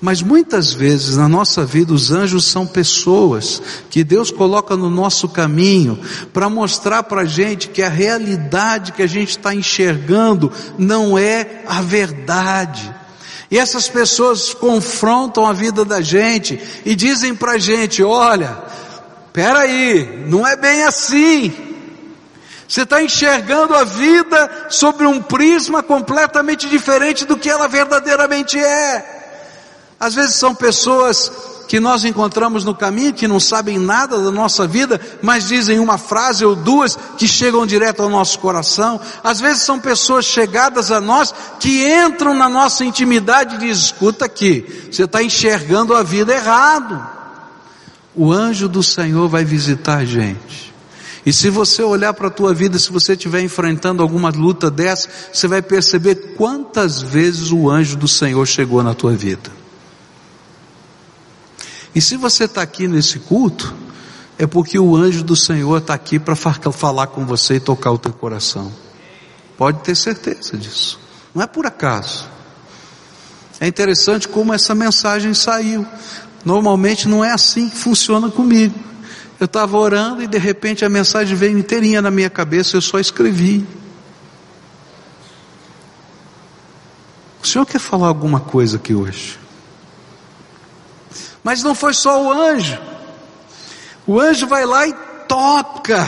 mas 0.00 0.20
muitas 0.20 0.74
vezes 0.74 1.16
na 1.16 1.28
nossa 1.28 1.64
vida 1.64 1.92
os 1.92 2.10
anjos 2.10 2.44
são 2.44 2.66
pessoas 2.66 3.62
que 3.88 4.04
Deus 4.04 4.30
coloca 4.30 4.76
no 4.76 4.90
nosso 4.90 5.28
caminho 5.28 5.98
para 6.32 6.50
mostrar 6.50 7.02
para 7.04 7.22
a 7.22 7.26
gente 7.26 7.68
que 7.68 7.82
a 7.82 7.88
realidade 7.88 8.92
que 8.92 9.02
a 9.02 9.06
gente 9.06 9.30
está 9.30 9.54
enxergando 9.54 10.52
não 10.78 11.18
é 11.18 11.62
a 11.66 11.80
verdade. 11.80 12.94
E 13.50 13.58
essas 13.58 13.88
pessoas 13.88 14.52
confrontam 14.52 15.46
a 15.46 15.52
vida 15.52 15.84
da 15.84 16.00
gente 16.00 16.60
e 16.84 16.94
dizem 16.94 17.34
para 17.34 17.52
a 17.52 17.58
gente: 17.58 18.02
olha, 18.02 18.58
peraí, 19.32 20.24
não 20.28 20.46
é 20.46 20.56
bem 20.56 20.82
assim. 20.82 21.52
Você 22.68 22.82
está 22.82 23.00
enxergando 23.00 23.74
a 23.74 23.84
vida 23.84 24.66
sobre 24.68 25.06
um 25.06 25.22
prisma 25.22 25.82
completamente 25.84 26.68
diferente 26.68 27.24
do 27.24 27.36
que 27.36 27.48
ela 27.48 27.68
verdadeiramente 27.68 28.58
é. 28.58 29.15
Às 29.98 30.14
vezes 30.14 30.36
são 30.36 30.54
pessoas 30.54 31.30
que 31.66 31.80
nós 31.80 32.04
encontramos 32.04 32.64
no 32.64 32.74
caminho 32.74 33.12
que 33.12 33.26
não 33.26 33.40
sabem 33.40 33.78
nada 33.78 34.18
da 34.22 34.30
nossa 34.30 34.66
vida, 34.66 35.00
mas 35.22 35.48
dizem 35.48 35.78
uma 35.78 35.98
frase 35.98 36.44
ou 36.44 36.54
duas 36.54 36.96
que 37.18 37.26
chegam 37.26 37.66
direto 37.66 38.02
ao 38.02 38.08
nosso 38.08 38.38
coração. 38.38 39.00
Às 39.22 39.40
vezes 39.40 39.62
são 39.62 39.78
pessoas 39.78 40.24
chegadas 40.24 40.90
a 40.90 41.00
nós 41.00 41.34
que 41.58 41.86
entram 41.88 42.34
na 42.34 42.48
nossa 42.48 42.84
intimidade 42.84 43.56
e 43.56 43.58
dizem: 43.58 43.84
escuta 43.84 44.24
aqui, 44.24 44.88
você 44.90 45.04
está 45.04 45.22
enxergando 45.22 45.94
a 45.94 46.02
vida 46.02 46.32
errado. 46.32 47.14
O 48.14 48.32
anjo 48.32 48.68
do 48.68 48.82
Senhor 48.82 49.28
vai 49.28 49.44
visitar 49.44 49.98
a 49.98 50.04
gente. 50.04 50.74
E 51.24 51.32
se 51.32 51.50
você 51.50 51.82
olhar 51.82 52.14
para 52.14 52.28
a 52.28 52.30
tua 52.30 52.54
vida, 52.54 52.78
se 52.78 52.90
você 52.92 53.14
estiver 53.14 53.40
enfrentando 53.40 54.00
alguma 54.00 54.30
luta 54.30 54.70
dessa, 54.70 55.08
você 55.32 55.48
vai 55.48 55.60
perceber 55.60 56.34
quantas 56.36 57.02
vezes 57.02 57.50
o 57.50 57.68
anjo 57.68 57.96
do 57.96 58.06
Senhor 58.06 58.46
chegou 58.46 58.80
na 58.82 58.94
tua 58.94 59.12
vida. 59.12 59.65
E 61.96 62.00
se 62.02 62.18
você 62.18 62.44
está 62.44 62.60
aqui 62.60 62.86
nesse 62.86 63.18
culto, 63.18 63.74
é 64.36 64.46
porque 64.46 64.78
o 64.78 64.94
anjo 64.94 65.24
do 65.24 65.34
Senhor 65.34 65.78
está 65.78 65.94
aqui 65.94 66.18
para 66.18 66.36
falar 66.36 67.06
com 67.06 67.24
você 67.24 67.54
e 67.54 67.60
tocar 67.60 67.90
o 67.90 67.96
teu 67.96 68.12
coração. 68.12 68.70
Pode 69.56 69.78
ter 69.78 69.94
certeza 69.94 70.58
disso. 70.58 71.00
Não 71.34 71.42
é 71.42 71.46
por 71.46 71.64
acaso. 71.64 72.28
É 73.58 73.66
interessante 73.66 74.28
como 74.28 74.52
essa 74.52 74.74
mensagem 74.74 75.32
saiu. 75.32 75.86
Normalmente 76.44 77.08
não 77.08 77.24
é 77.24 77.32
assim 77.32 77.70
que 77.70 77.78
funciona 77.78 78.30
comigo. 78.30 78.78
Eu 79.40 79.46
estava 79.46 79.78
orando 79.78 80.22
e 80.22 80.26
de 80.26 80.36
repente 80.36 80.84
a 80.84 80.90
mensagem 80.90 81.34
veio 81.34 81.58
inteirinha 81.58 82.02
na 82.02 82.10
minha 82.10 82.28
cabeça, 82.28 82.76
eu 82.76 82.82
só 82.82 82.98
escrevi. 82.98 83.66
O 87.42 87.46
senhor 87.46 87.64
quer 87.64 87.80
falar 87.80 88.08
alguma 88.08 88.40
coisa 88.40 88.76
aqui 88.76 88.94
hoje? 88.94 89.45
Mas 91.46 91.62
não 91.62 91.76
foi 91.76 91.94
só 91.94 92.20
o 92.24 92.32
anjo. 92.32 92.76
O 94.04 94.18
anjo 94.18 94.48
vai 94.48 94.66
lá 94.66 94.84
e 94.84 94.92
toca. 95.28 96.04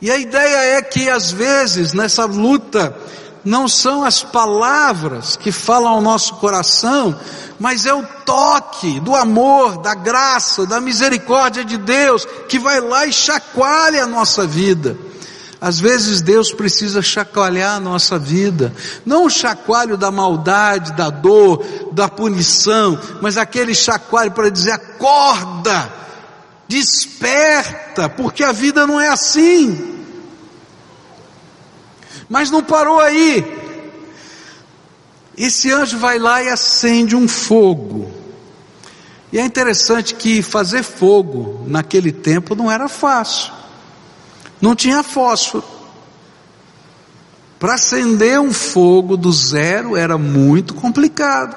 E 0.00 0.10
a 0.10 0.16
ideia 0.18 0.76
é 0.76 0.82
que 0.82 1.08
às 1.08 1.30
vezes 1.30 1.92
nessa 1.92 2.24
luta 2.24 2.96
não 3.44 3.68
são 3.68 4.02
as 4.02 4.20
palavras 4.20 5.36
que 5.36 5.52
falam 5.52 5.92
ao 5.92 6.00
nosso 6.00 6.34
coração, 6.34 7.16
mas 7.60 7.86
é 7.86 7.94
o 7.94 8.04
toque 8.26 8.98
do 8.98 9.14
amor, 9.14 9.80
da 9.80 9.94
graça, 9.94 10.66
da 10.66 10.80
misericórdia 10.80 11.64
de 11.64 11.76
Deus 11.76 12.26
que 12.48 12.58
vai 12.58 12.80
lá 12.80 13.06
e 13.06 13.12
chacoalha 13.12 14.02
a 14.02 14.08
nossa 14.08 14.44
vida. 14.44 14.98
Às 15.62 15.78
vezes 15.78 16.20
Deus 16.20 16.50
precisa 16.50 17.00
chacoalhar 17.00 17.76
a 17.76 17.80
nossa 17.80 18.18
vida, 18.18 18.74
não 19.06 19.26
o 19.26 19.30
chacoalho 19.30 19.96
da 19.96 20.10
maldade, 20.10 20.90
da 20.94 21.08
dor, 21.08 21.64
da 21.92 22.08
punição, 22.08 22.98
mas 23.20 23.36
aquele 23.36 23.72
chacoalho 23.72 24.32
para 24.32 24.50
dizer: 24.50 24.72
acorda, 24.72 25.88
desperta, 26.66 28.08
porque 28.08 28.42
a 28.42 28.50
vida 28.50 28.88
não 28.88 29.00
é 29.00 29.06
assim. 29.06 30.02
Mas 32.28 32.50
não 32.50 32.64
parou 32.64 32.98
aí. 32.98 33.44
Esse 35.38 35.70
anjo 35.70 35.96
vai 35.96 36.18
lá 36.18 36.42
e 36.42 36.48
acende 36.48 37.14
um 37.14 37.28
fogo. 37.28 38.10
E 39.32 39.38
é 39.38 39.44
interessante 39.44 40.16
que 40.16 40.42
fazer 40.42 40.82
fogo 40.82 41.62
naquele 41.68 42.10
tempo 42.10 42.56
não 42.56 42.68
era 42.68 42.88
fácil. 42.88 43.61
Não 44.62 44.76
tinha 44.76 45.02
fósforo. 45.02 45.64
Para 47.58 47.74
acender 47.74 48.40
um 48.40 48.52
fogo 48.52 49.16
do 49.16 49.32
zero 49.32 49.96
era 49.96 50.16
muito 50.16 50.72
complicado. 50.74 51.56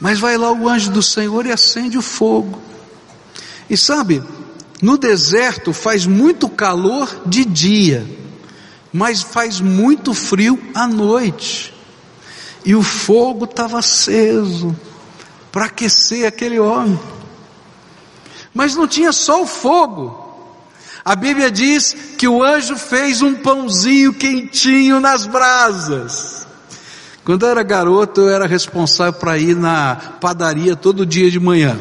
Mas 0.00 0.18
vai 0.18 0.38
lá 0.38 0.50
o 0.50 0.66
anjo 0.66 0.90
do 0.90 1.02
Senhor 1.02 1.44
e 1.44 1.52
acende 1.52 1.98
o 1.98 2.02
fogo. 2.02 2.60
E 3.68 3.76
sabe, 3.76 4.22
no 4.80 4.96
deserto 4.96 5.74
faz 5.74 6.06
muito 6.06 6.48
calor 6.48 7.22
de 7.26 7.44
dia, 7.44 8.06
mas 8.92 9.22
faz 9.22 9.60
muito 9.60 10.14
frio 10.14 10.58
à 10.74 10.86
noite. 10.86 11.74
E 12.64 12.74
o 12.74 12.82
fogo 12.82 13.44
estava 13.44 13.78
aceso 13.78 14.74
para 15.52 15.66
aquecer 15.66 16.26
aquele 16.26 16.58
homem. 16.58 16.98
Mas 18.56 18.74
não 18.74 18.88
tinha 18.88 19.12
só 19.12 19.42
o 19.42 19.46
fogo. 19.46 20.24
A 21.04 21.14
Bíblia 21.14 21.50
diz 21.50 21.94
que 22.16 22.26
o 22.26 22.42
anjo 22.42 22.74
fez 22.74 23.20
um 23.20 23.34
pãozinho 23.34 24.14
quentinho 24.14 24.98
nas 24.98 25.26
brasas. 25.26 26.46
Quando 27.22 27.44
eu 27.44 27.50
era 27.50 27.62
garoto, 27.62 28.22
eu 28.22 28.30
era 28.30 28.46
responsável 28.46 29.12
para 29.12 29.36
ir 29.36 29.54
na 29.54 29.96
padaria 30.20 30.74
todo 30.74 31.04
dia 31.04 31.30
de 31.30 31.38
manhã. 31.38 31.78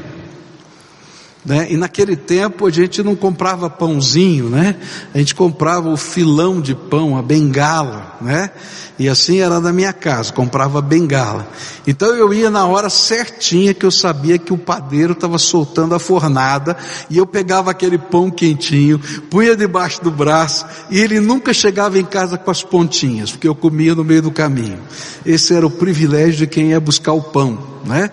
Né? 1.45 1.67
E 1.69 1.77
naquele 1.77 2.15
tempo 2.15 2.65
a 2.65 2.71
gente 2.71 3.03
não 3.03 3.15
comprava 3.15 3.69
pãozinho, 3.69 4.49
né? 4.49 4.75
A 5.13 5.19
gente 5.19 5.35
comprava 5.35 5.89
o 5.89 5.95
filão 5.95 6.59
de 6.59 6.73
pão, 6.73 7.15
a 7.15 7.21
bengala, 7.21 8.17
né? 8.19 8.49
E 8.97 9.07
assim 9.07 9.41
era 9.41 9.59
na 9.59 9.71
minha 9.71 9.93
casa, 9.93 10.33
comprava 10.33 10.81
bengala. 10.81 11.47
Então 11.85 12.15
eu 12.15 12.33
ia 12.33 12.49
na 12.49 12.65
hora 12.65 12.89
certinha 12.89 13.75
que 13.75 13.85
eu 13.85 13.91
sabia 13.91 14.39
que 14.39 14.53
o 14.53 14.57
padeiro 14.57 15.13
estava 15.13 15.37
soltando 15.37 15.93
a 15.93 15.99
fornada 15.99 16.75
e 17.09 17.17
eu 17.17 17.27
pegava 17.27 17.69
aquele 17.69 17.99
pão 17.99 18.31
quentinho, 18.31 18.99
punha 19.29 19.55
debaixo 19.55 20.01
do 20.03 20.09
braço 20.09 20.65
e 20.89 20.97
ele 20.97 21.19
nunca 21.19 21.53
chegava 21.53 21.99
em 21.99 22.05
casa 22.05 22.39
com 22.39 22.49
as 22.49 22.63
pontinhas, 22.63 23.31
porque 23.31 23.47
eu 23.47 23.53
comia 23.53 23.93
no 23.93 24.03
meio 24.03 24.23
do 24.23 24.31
caminho. 24.31 24.79
Esse 25.23 25.53
era 25.53 25.67
o 25.67 25.71
privilégio 25.71 26.37
de 26.37 26.47
quem 26.47 26.69
ia 26.69 26.79
buscar 26.79 27.13
o 27.13 27.21
pão, 27.21 27.74
né? 27.85 28.11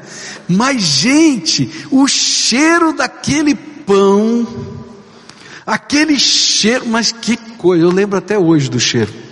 Mas 0.49 0.83
gente, 0.83 1.87
o 1.91 2.07
cheiro 2.07 2.93
daquele 2.93 3.55
pão, 3.55 4.47
aquele 5.67 6.19
cheiro, 6.19 6.87
mas 6.87 7.13
que 7.13 7.37
coisa, 7.37 7.85
eu 7.85 7.91
lembro 7.91 8.19
até 8.19 8.39
hoje 8.39 8.71
do 8.71 8.79
cheiro 8.79 9.23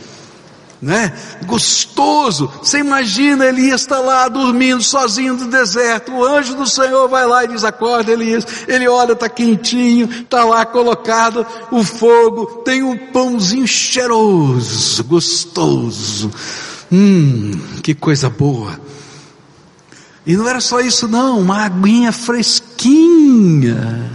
né? 0.81 1.13
Gostoso. 1.45 2.51
Você 2.63 2.79
imagina 2.79 3.45
Elias 3.45 3.83
está 3.83 3.99
lá 3.99 4.29
dormindo 4.29 4.83
sozinho 4.83 5.35
no 5.35 5.47
deserto. 5.49 6.13
O 6.13 6.25
anjo 6.25 6.55
do 6.55 6.67
Senhor 6.67 7.09
vai 7.09 7.27
lá 7.27 7.45
e 7.45 7.49
diz: 7.49 7.65
acorda, 7.65 8.13
Elias. 8.13 8.47
Ele 8.67 8.89
olha, 8.89 9.13
está 9.13 9.29
quentinho, 9.29 10.09
está 10.11 10.45
lá 10.45 10.65
colocado 10.65 11.47
o 11.71 11.85
fogo. 11.85 12.63
Tem 12.65 12.83
um 12.83 12.97
pãozinho 12.97 13.67
cheiroso, 13.67 15.05
gostoso. 15.05 16.31
Hum, 16.91 17.53
que 17.83 17.95
coisa 17.95 18.31
boa. 18.31 18.81
E 20.27 20.37
não 20.37 20.47
era 20.49 20.61
só 20.61 20.81
isso, 20.81 21.09
não, 21.09 21.41
uma 21.41 21.65
aguinha 21.65 22.13
fresquinha. 22.13 24.11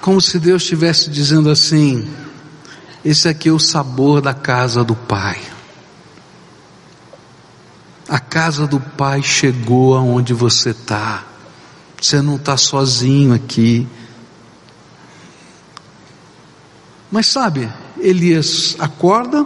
Como 0.00 0.20
se 0.20 0.38
Deus 0.38 0.62
estivesse 0.62 1.10
dizendo 1.10 1.50
assim: 1.50 2.08
esse 3.04 3.28
aqui 3.28 3.48
é 3.48 3.52
o 3.52 3.58
sabor 3.58 4.20
da 4.20 4.34
casa 4.34 4.84
do 4.84 4.94
Pai. 4.94 5.40
A 8.08 8.20
casa 8.20 8.66
do 8.66 8.78
Pai 8.78 9.22
chegou 9.22 9.96
aonde 9.96 10.32
você 10.32 10.70
está. 10.70 11.24
Você 12.00 12.22
não 12.22 12.36
está 12.36 12.56
sozinho 12.56 13.34
aqui. 13.34 13.86
Mas 17.10 17.26
sabe, 17.26 17.68
Elias 17.98 18.76
acorda, 18.78 19.44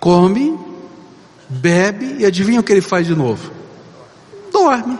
come, 0.00 0.58
bebe 1.48 2.16
e 2.18 2.26
adivinha 2.26 2.60
o 2.60 2.62
que 2.62 2.72
ele 2.72 2.80
faz 2.80 3.06
de 3.06 3.14
novo? 3.14 3.52
Dorme. 4.52 4.98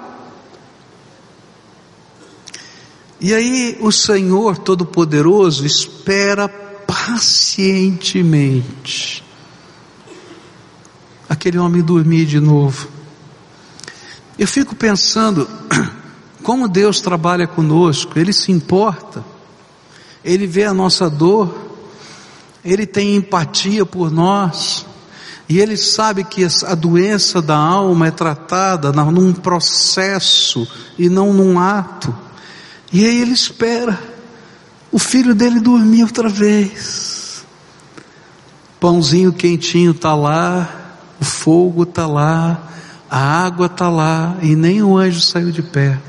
E 3.20 3.34
aí 3.34 3.76
o 3.80 3.90
Senhor 3.90 4.58
Todo-Poderoso 4.58 5.66
espera 5.66 6.48
pacientemente 6.48 9.24
aquele 11.28 11.58
homem 11.58 11.82
dormir 11.82 12.26
de 12.26 12.38
novo. 12.40 12.88
Eu 14.38 14.48
fico 14.48 14.74
pensando 14.74 15.46
como 16.42 16.68
Deus 16.68 17.00
trabalha 17.00 17.46
conosco, 17.46 18.18
Ele 18.18 18.32
se 18.32 18.50
importa, 18.50 19.22
Ele 20.24 20.46
vê 20.46 20.64
a 20.64 20.74
nossa 20.74 21.08
dor, 21.08 21.54
Ele 22.64 22.86
tem 22.86 23.16
empatia 23.16 23.86
por 23.86 24.10
nós, 24.10 24.86
e 25.48 25.58
Ele 25.58 25.76
sabe 25.76 26.24
que 26.24 26.46
a 26.66 26.74
doença 26.74 27.40
da 27.40 27.56
alma 27.56 28.08
é 28.08 28.10
tratada 28.10 28.92
num 28.92 29.32
processo 29.32 30.68
e 30.98 31.08
não 31.08 31.32
num 31.32 31.58
ato. 31.58 32.14
E 32.92 33.04
aí 33.04 33.20
ele 33.20 33.32
espera 33.32 33.98
o 34.90 34.98
filho 34.98 35.34
dele 35.34 35.60
dormir 35.60 36.02
outra 36.02 36.28
vez. 36.28 37.44
Pãozinho 38.80 39.32
quentinho 39.32 39.90
está 39.90 40.14
lá, 40.14 40.96
o 41.20 41.24
fogo 41.24 41.82
está 41.82 42.06
lá, 42.06 42.70
a 43.10 43.18
água 43.18 43.66
está 43.66 43.90
lá 43.90 44.36
e 44.40 44.54
nem 44.54 44.82
o 44.82 44.96
anjo 44.96 45.20
saiu 45.20 45.50
de 45.50 45.62
perto. 45.62 46.07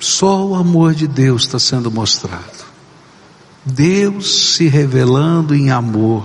Só 0.00 0.46
o 0.46 0.54
amor 0.54 0.94
de 0.94 1.06
Deus 1.06 1.42
está 1.42 1.58
sendo 1.58 1.90
mostrado. 1.90 2.66
Deus 3.64 4.54
se 4.54 4.68
revelando 4.68 5.54
em 5.54 5.70
amor. 5.70 6.24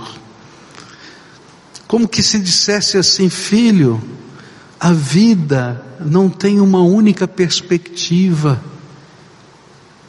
Como 1.87 2.07
que 2.07 2.23
se 2.23 2.39
dissesse 2.39 2.97
assim, 2.97 3.29
filho, 3.29 4.01
a 4.79 4.91
vida 4.91 5.83
não 5.99 6.29
tem 6.29 6.59
uma 6.59 6.81
única 6.81 7.27
perspectiva. 7.27 8.61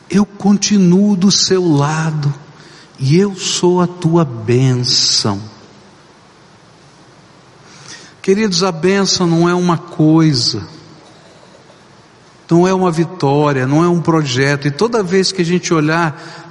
Eu 0.08 0.24
continuo 0.24 1.16
do 1.16 1.30
seu 1.30 1.66
lado 1.66 2.32
e 2.98 3.18
eu 3.18 3.34
sou 3.36 3.80
a 3.80 3.86
tua 3.86 4.24
bênção. 4.24 5.40
Queridos, 8.22 8.62
a 8.62 8.72
bênção 8.72 9.26
não 9.26 9.48
é 9.48 9.54
uma 9.54 9.76
coisa, 9.76 10.66
não 12.50 12.66
é 12.66 12.74
uma 12.74 12.90
vitória, 12.90 13.66
não 13.66 13.82
é 13.82 13.88
um 13.88 14.00
projeto, 14.00 14.68
e 14.68 14.70
toda 14.70 15.02
vez 15.02 15.32
que 15.32 15.42
a 15.42 15.44
gente 15.44 15.72
olhar, 15.72 16.50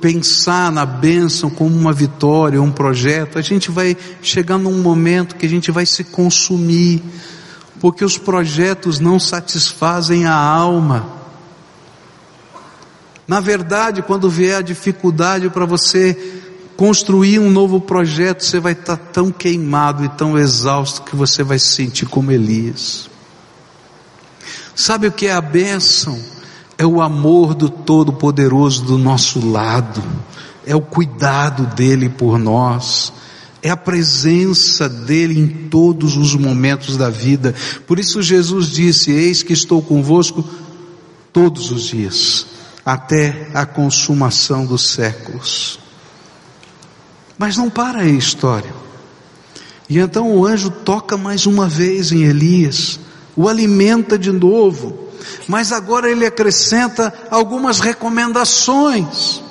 pensar 0.00 0.70
na 0.70 0.84
bênção 0.84 1.48
como 1.48 1.74
uma 1.74 1.92
vitória, 1.92 2.60
um 2.60 2.72
projeto, 2.72 3.38
a 3.38 3.42
gente 3.42 3.70
vai 3.70 3.96
chegar 4.20 4.58
num 4.58 4.82
momento 4.82 5.36
que 5.36 5.46
a 5.46 5.48
gente 5.48 5.70
vai 5.70 5.86
se 5.86 6.04
consumir, 6.04 7.02
porque 7.80 8.04
os 8.04 8.18
projetos 8.18 9.00
não 9.00 9.18
satisfazem 9.18 10.26
a 10.26 10.34
alma. 10.34 11.16
Na 13.26 13.40
verdade, 13.40 14.02
quando 14.02 14.30
vier 14.30 14.58
a 14.58 14.62
dificuldade 14.62 15.50
para 15.50 15.64
você 15.64 16.16
construir 16.76 17.38
um 17.38 17.50
novo 17.50 17.80
projeto, 17.80 18.44
você 18.44 18.60
vai 18.60 18.72
estar 18.72 18.96
tão 18.96 19.32
queimado 19.32 20.04
e 20.04 20.08
tão 20.10 20.38
exausto 20.38 21.02
que 21.02 21.16
você 21.16 21.42
vai 21.42 21.58
se 21.58 21.68
sentir 21.68 22.06
como 22.06 22.30
Elias. 22.30 23.08
Sabe 24.76 25.06
o 25.06 25.12
que 25.12 25.26
é 25.26 25.32
a 25.32 25.40
bênção? 25.40 26.20
É 26.76 26.84
o 26.84 27.00
amor 27.00 27.54
do 27.54 27.70
Todo-Poderoso 27.70 28.84
do 28.84 28.98
nosso 28.98 29.40
lado, 29.50 30.04
é 30.66 30.76
o 30.76 30.82
cuidado 30.82 31.74
dele 31.74 32.10
por 32.10 32.38
nós, 32.38 33.10
é 33.62 33.70
a 33.70 33.76
presença 33.76 34.86
dele 34.86 35.40
em 35.40 35.48
todos 35.70 36.18
os 36.18 36.34
momentos 36.34 36.98
da 36.98 37.08
vida. 37.08 37.54
Por 37.86 37.98
isso 37.98 38.20
Jesus 38.20 38.66
disse: 38.68 39.10
Eis 39.10 39.42
que 39.42 39.54
estou 39.54 39.80
convosco 39.80 40.44
todos 41.32 41.70
os 41.70 41.84
dias, 41.84 42.46
até 42.84 43.48
a 43.54 43.64
consumação 43.64 44.66
dos 44.66 44.90
séculos. 44.90 45.78
Mas 47.38 47.56
não 47.56 47.70
para 47.70 48.00
a 48.00 48.06
história. 48.06 48.74
E 49.88 49.98
então 49.98 50.36
o 50.36 50.44
anjo 50.44 50.68
toca 50.68 51.16
mais 51.16 51.46
uma 51.46 51.66
vez 51.66 52.12
em 52.12 52.24
Elias, 52.24 53.00
o 53.36 53.48
alimenta 53.48 54.18
de 54.18 54.32
novo, 54.32 55.10
mas 55.46 55.72
agora 55.72 56.10
ele 56.10 56.24
acrescenta 56.26 57.12
algumas 57.30 57.78
recomendações. 57.78 59.42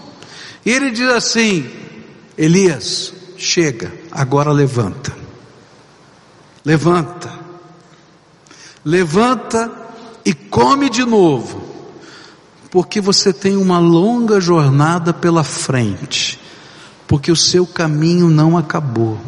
E 0.66 0.72
ele 0.72 0.92
diz 0.92 1.10
assim: 1.10 1.70
Elias, 2.38 3.14
chega, 3.38 3.94
agora 4.12 4.52
levanta. 4.52 5.16
Levanta. 6.64 7.32
Levanta 8.84 9.72
e 10.24 10.34
come 10.34 10.90
de 10.90 11.04
novo, 11.06 11.64
porque 12.72 13.00
você 13.00 13.32
tem 13.32 13.56
uma 13.56 13.80
longa 13.80 14.40
jornada 14.40 15.14
pela 15.14 15.44
frente 15.44 16.40
porque 17.08 17.32
o 17.32 17.36
seu 17.36 17.66
caminho 17.66 18.30
não 18.30 18.58
acabou. 18.58 19.20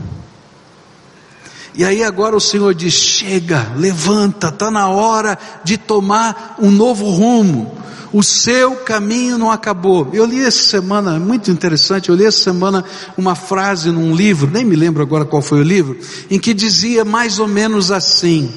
E 1.78 1.86
aí 1.86 2.04
agora 2.04 2.36
o 2.36 2.42
Senhor 2.42 2.74
diz: 2.74 2.92
chega, 2.96 3.72
levanta, 3.78 4.48
está 4.48 4.72
na 4.72 4.90
hora 4.90 5.38
de 5.64 5.78
tomar 5.78 6.56
um 6.60 6.72
novo 6.72 7.08
rumo. 7.12 7.78
O 8.12 8.24
seu 8.24 8.78
caminho 8.78 9.38
não 9.38 9.52
acabou. 9.52 10.10
Eu 10.12 10.26
li 10.26 10.44
essa 10.44 10.64
semana, 10.64 11.20
muito 11.20 11.52
interessante, 11.52 12.10
eu 12.10 12.16
li 12.16 12.26
essa 12.26 12.40
semana 12.40 12.84
uma 13.16 13.36
frase 13.36 13.92
num 13.92 14.16
livro, 14.16 14.50
nem 14.50 14.66
me 14.66 14.76
lembro 14.76 15.04
agora 15.04 15.24
qual 15.24 15.42
foi 15.42 15.60
o 15.60 15.64
livro, 15.64 16.00
em 16.32 16.40
que 16.40 16.52
dizia 16.52 17.06
mais 17.06 17.38
ou 17.38 17.48
menos 17.48 17.92
assim: 17.92 18.52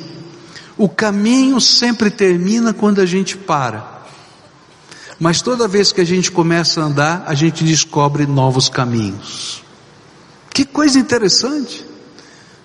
o 0.78 0.88
caminho 0.88 1.60
sempre 1.60 2.10
termina 2.10 2.72
quando 2.72 3.00
a 3.02 3.06
gente 3.06 3.36
para. 3.36 4.00
Mas 5.18 5.42
toda 5.42 5.68
vez 5.68 5.92
que 5.92 6.00
a 6.00 6.06
gente 6.06 6.32
começa 6.32 6.80
a 6.80 6.84
andar, 6.84 7.24
a 7.26 7.34
gente 7.34 7.64
descobre 7.64 8.24
novos 8.26 8.70
caminhos. 8.70 9.62
Que 10.54 10.64
coisa 10.64 10.98
interessante. 10.98 11.89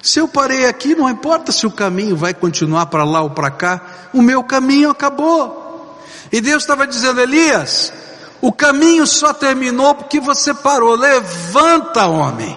Se 0.06 0.20
eu 0.20 0.28
parei 0.28 0.68
aqui, 0.68 0.94
não 0.94 1.10
importa 1.10 1.52
se 1.52 1.66
o 1.66 1.72
caminho 1.72 2.16
vai 2.16 2.32
continuar 2.32 2.86
para 2.86 3.04
lá 3.04 3.22
ou 3.22 3.32
para 3.32 3.50
cá, 3.50 3.82
o 4.14 4.22
meu 4.22 4.44
caminho 4.44 4.92
acabou. 4.92 6.00
E 6.32 6.40
Deus 6.40 6.62
estava 6.62 6.86
dizendo, 6.86 7.22
Elias, 7.22 7.92
o 8.40 8.52
caminho 8.52 9.08
só 9.08 9.34
terminou 9.34 9.96
porque 9.96 10.20
você 10.20 10.54
parou. 10.54 10.96
Levanta, 10.96 12.06
homem, 12.06 12.56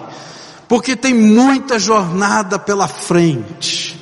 porque 0.67 0.95
tem 0.95 1.11
muita 1.11 1.79
jornada 1.79 2.59
pela 2.59 2.87
frente. 2.87 3.98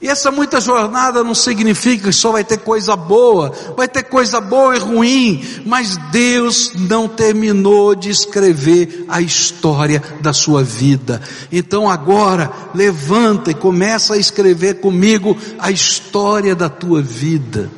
E 0.00 0.06
essa 0.06 0.30
muita 0.30 0.60
jornada 0.60 1.24
não 1.24 1.34
significa 1.34 2.04
que 2.04 2.12
só 2.12 2.30
vai 2.30 2.44
ter 2.44 2.58
coisa 2.58 2.94
boa, 2.94 3.52
vai 3.76 3.88
ter 3.88 4.04
coisa 4.04 4.40
boa 4.40 4.76
e 4.76 4.78
ruim, 4.78 5.44
mas 5.66 5.96
Deus 6.12 6.72
não 6.74 7.08
terminou 7.08 7.96
de 7.96 8.08
escrever 8.08 9.04
a 9.08 9.20
história 9.20 10.00
da 10.20 10.32
sua 10.32 10.62
vida. 10.62 11.20
Então 11.50 11.90
agora, 11.90 12.52
levanta 12.72 13.50
e 13.50 13.54
começa 13.54 14.14
a 14.14 14.18
escrever 14.18 14.74
comigo 14.74 15.36
a 15.58 15.72
história 15.72 16.54
da 16.54 16.68
tua 16.68 17.02
vida. 17.02 17.68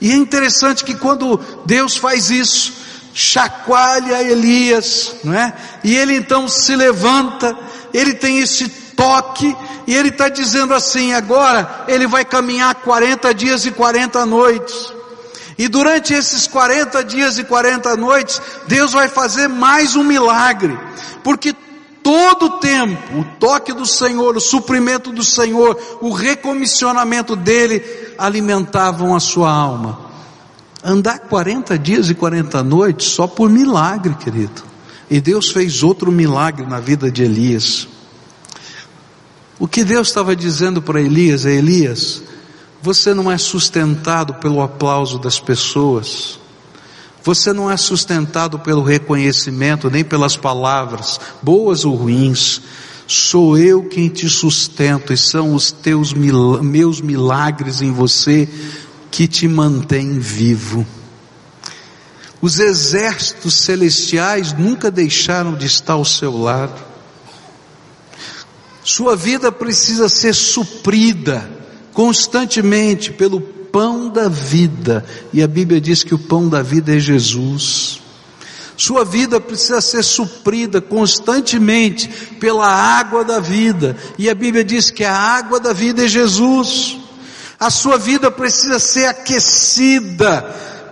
E 0.00 0.12
é 0.12 0.14
interessante 0.14 0.84
que 0.84 0.94
quando 0.94 1.40
Deus 1.66 1.96
faz 1.96 2.30
isso, 2.30 2.74
chacoalha 3.12 4.22
Elias, 4.22 5.16
não 5.24 5.34
é? 5.34 5.52
E 5.82 5.96
ele 5.96 6.14
então 6.14 6.46
se 6.46 6.76
levanta, 6.76 7.58
ele 7.92 8.14
tem 8.14 8.38
esse 8.38 8.68
toque, 9.00 9.56
e 9.86 9.96
ele 9.96 10.10
está 10.10 10.28
dizendo 10.28 10.74
assim: 10.74 11.14
agora 11.14 11.84
ele 11.88 12.06
vai 12.06 12.22
caminhar 12.22 12.74
40 12.74 13.32
dias 13.32 13.64
e 13.64 13.70
40 13.70 14.26
noites. 14.26 14.92
E 15.56 15.68
durante 15.68 16.12
esses 16.12 16.46
40 16.46 17.02
dias 17.04 17.38
e 17.38 17.44
40 17.44 17.96
noites, 17.96 18.40
Deus 18.66 18.92
vai 18.92 19.08
fazer 19.08 19.48
mais 19.48 19.96
um 19.96 20.04
milagre, 20.04 20.78
porque 21.24 21.54
todo 22.02 22.46
o 22.46 22.50
tempo, 22.60 23.20
o 23.20 23.24
toque 23.38 23.72
do 23.72 23.84
Senhor, 23.84 24.36
o 24.36 24.40
suprimento 24.40 25.12
do 25.12 25.24
Senhor, 25.24 25.78
o 26.00 26.12
recomissionamento 26.12 27.36
dele 27.36 27.82
alimentavam 28.18 29.14
a 29.14 29.20
sua 29.20 29.50
alma. 29.50 30.10
Andar 30.82 31.18
40 31.18 31.78
dias 31.78 32.08
e 32.08 32.14
40 32.14 32.62
noites 32.62 33.08
só 33.08 33.26
por 33.26 33.50
milagre, 33.50 34.14
querido. 34.14 34.62
E 35.10 35.20
Deus 35.20 35.50
fez 35.50 35.82
outro 35.82 36.10
milagre 36.10 36.64
na 36.64 36.80
vida 36.80 37.10
de 37.10 37.22
Elias. 37.22 37.86
O 39.60 39.68
que 39.68 39.84
Deus 39.84 40.08
estava 40.08 40.34
dizendo 40.34 40.80
para 40.80 41.02
Elias 41.02 41.44
é: 41.44 41.52
Elias, 41.52 42.22
você 42.80 43.12
não 43.12 43.30
é 43.30 43.36
sustentado 43.36 44.32
pelo 44.34 44.62
aplauso 44.62 45.18
das 45.18 45.38
pessoas, 45.38 46.40
você 47.22 47.52
não 47.52 47.70
é 47.70 47.76
sustentado 47.76 48.58
pelo 48.58 48.82
reconhecimento, 48.82 49.90
nem 49.90 50.02
pelas 50.02 50.34
palavras, 50.34 51.20
boas 51.42 51.84
ou 51.84 51.94
ruins. 51.94 52.62
Sou 53.06 53.58
eu 53.58 53.82
quem 53.84 54.08
te 54.08 54.30
sustento, 54.30 55.12
e 55.12 55.16
são 55.16 55.54
os 55.54 55.70
teus 55.70 56.14
meus 56.14 57.02
milagres 57.02 57.82
em 57.82 57.92
você 57.92 58.48
que 59.10 59.28
te 59.28 59.46
mantêm 59.46 60.18
vivo. 60.18 60.86
Os 62.40 62.60
exércitos 62.60 63.52
celestiais 63.54 64.54
nunca 64.54 64.90
deixaram 64.90 65.54
de 65.54 65.66
estar 65.66 65.94
ao 65.94 66.04
seu 66.04 66.34
lado. 66.40 66.89
Sua 68.82 69.14
vida 69.14 69.52
precisa 69.52 70.08
ser 70.08 70.34
suprida 70.34 71.48
constantemente 71.92 73.12
pelo 73.12 73.40
pão 73.40 74.08
da 74.08 74.28
vida, 74.28 75.04
e 75.32 75.42
a 75.42 75.48
Bíblia 75.48 75.80
diz 75.80 76.02
que 76.02 76.14
o 76.14 76.18
pão 76.18 76.48
da 76.48 76.62
vida 76.62 76.96
é 76.96 76.98
Jesus. 76.98 78.00
Sua 78.76 79.04
vida 79.04 79.38
precisa 79.38 79.80
ser 79.80 80.02
suprida 80.02 80.80
constantemente 80.80 82.08
pela 82.40 82.66
água 82.66 83.24
da 83.24 83.38
vida, 83.38 83.96
e 84.18 84.30
a 84.30 84.34
Bíblia 84.34 84.64
diz 84.64 84.90
que 84.90 85.04
a 85.04 85.14
água 85.14 85.60
da 85.60 85.72
vida 85.72 86.04
é 86.04 86.08
Jesus. 86.08 86.96
A 87.58 87.68
sua 87.68 87.98
vida 87.98 88.30
precisa 88.30 88.78
ser 88.78 89.04
aquecida 89.06 90.42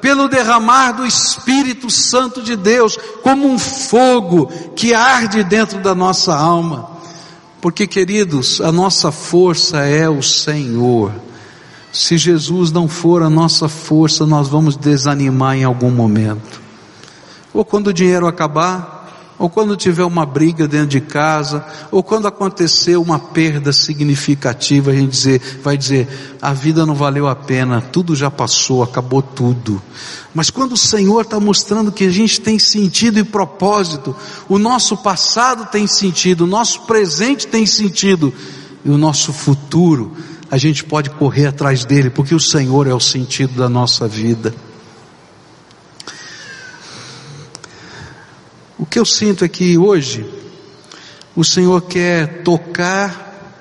pelo 0.03 0.29
derramar 0.29 0.93
do 0.93 1.07
Espírito 1.07 1.91
Santo 1.91 2.43
de 2.43 2.55
Deus, 2.55 2.99
como 3.23 3.49
um 3.49 3.59
fogo 3.59 4.47
que 4.77 4.93
arde 4.93 5.43
dentro 5.43 5.81
da 5.81 5.95
nossa 5.95 6.35
alma. 6.35 6.98
Porque, 7.61 7.87
queridos, 7.87 8.61
a 8.61 8.71
nossa 8.71 9.11
força 9.11 9.79
é 9.79 10.09
o 10.09 10.23
Senhor. 10.23 11.13
Se 11.93 12.17
Jesus 12.17 12.71
não 12.71 12.87
for 12.87 13.23
a 13.23 13.31
nossa 13.31 13.69
força, 13.69 14.25
nós 14.25 14.49
vamos 14.49 14.77
desanimar 14.77 15.57
em 15.57 15.65
algum 15.65 15.91
momento. 15.91 16.61
Ou 17.53 17.65
quando 17.65 17.89
o 17.89 17.93
dinheiro 17.93 18.27
acabar, 18.27 18.98
ou 19.39 19.49
quando 19.49 19.77
tiver 19.77 20.05
uma 20.05 20.27
briga 20.27 20.67
dentro 20.67 20.89
de 20.89 21.01
casa, 21.01 21.65
ou 21.91 22.03
quando 22.03 22.27
acontecer 22.27 22.97
uma 22.97 23.19
perda 23.19 23.73
significativa, 23.73 24.91
a 24.91 24.95
gente 24.95 25.11
dizer, 25.11 25.61
vai 25.63 25.77
dizer, 25.77 26.09
a 26.43 26.53
vida 26.53 26.85
não 26.85 26.95
valeu 26.95 27.29
a 27.29 27.37
pena, 27.37 27.81
tudo 27.81 28.17
já 28.17 28.31
passou, 28.31 28.83
acabou 28.83 29.23
tudo. 29.23 29.81
Mas 30.35 30.51
quando 30.51 30.73
o 30.73 30.77
Senhor 30.77 31.23
está 31.23 31.39
mostrando 31.39 31.93
que 31.93 32.05
a 32.05 32.11
gente 32.11 32.41
tem 32.41 32.59
sentido 32.59 33.19
e 33.19 33.25
propósito, 33.25 34.15
o 34.49 34.59
nosso 34.59 34.97
passado 34.97 35.71
tem 35.71 35.87
sentido, 35.87 36.43
o 36.43 36.47
nosso 36.47 36.83
presente 36.83 37.47
tem 37.47 37.65
sentido, 37.65 38.35
e 38.85 38.91
o 38.91 38.99
nosso 38.99 39.33
futuro, 39.33 40.13
a 40.51 40.57
gente 40.57 40.83
pode 40.83 41.11
correr 41.11 41.47
atrás 41.47 41.85
dele, 41.85 42.11
porque 42.11 42.35
o 42.35 42.41
Senhor 42.41 42.87
é 42.87 42.95
o 42.95 43.01
sentido 43.01 43.55
da 43.55 43.69
nossa 43.69 44.09
vida. 44.09 44.55
Que 48.89 48.99
eu 48.99 49.05
sinto 49.05 49.45
é 49.45 49.49
que 49.49 49.77
hoje 49.77 50.29
o 51.37 51.45
Senhor 51.45 51.81
quer 51.83 52.43
tocar, 52.43 53.55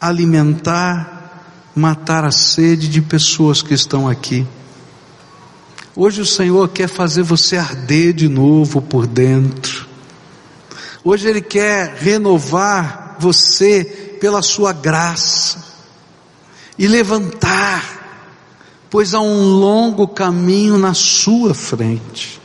alimentar, 0.00 1.72
matar 1.74 2.24
a 2.24 2.30
sede 2.30 2.88
de 2.88 3.00
pessoas 3.00 3.62
que 3.62 3.74
estão 3.74 4.08
aqui. 4.08 4.46
Hoje 5.96 6.20
o 6.20 6.26
Senhor 6.26 6.68
quer 6.68 6.88
fazer 6.88 7.22
você 7.22 7.56
arder 7.56 8.12
de 8.12 8.28
novo 8.28 8.80
por 8.80 9.06
dentro. 9.06 9.88
Hoje 11.02 11.28
Ele 11.28 11.40
quer 11.40 11.96
renovar 11.96 13.16
você 13.18 13.84
pela 14.20 14.42
Sua 14.42 14.72
graça 14.72 15.64
e 16.78 16.86
levantar, 16.86 18.28
pois 18.90 19.14
há 19.14 19.20
um 19.20 19.58
longo 19.58 20.06
caminho 20.06 20.78
na 20.78 20.94
Sua 20.94 21.54
frente. 21.54 22.37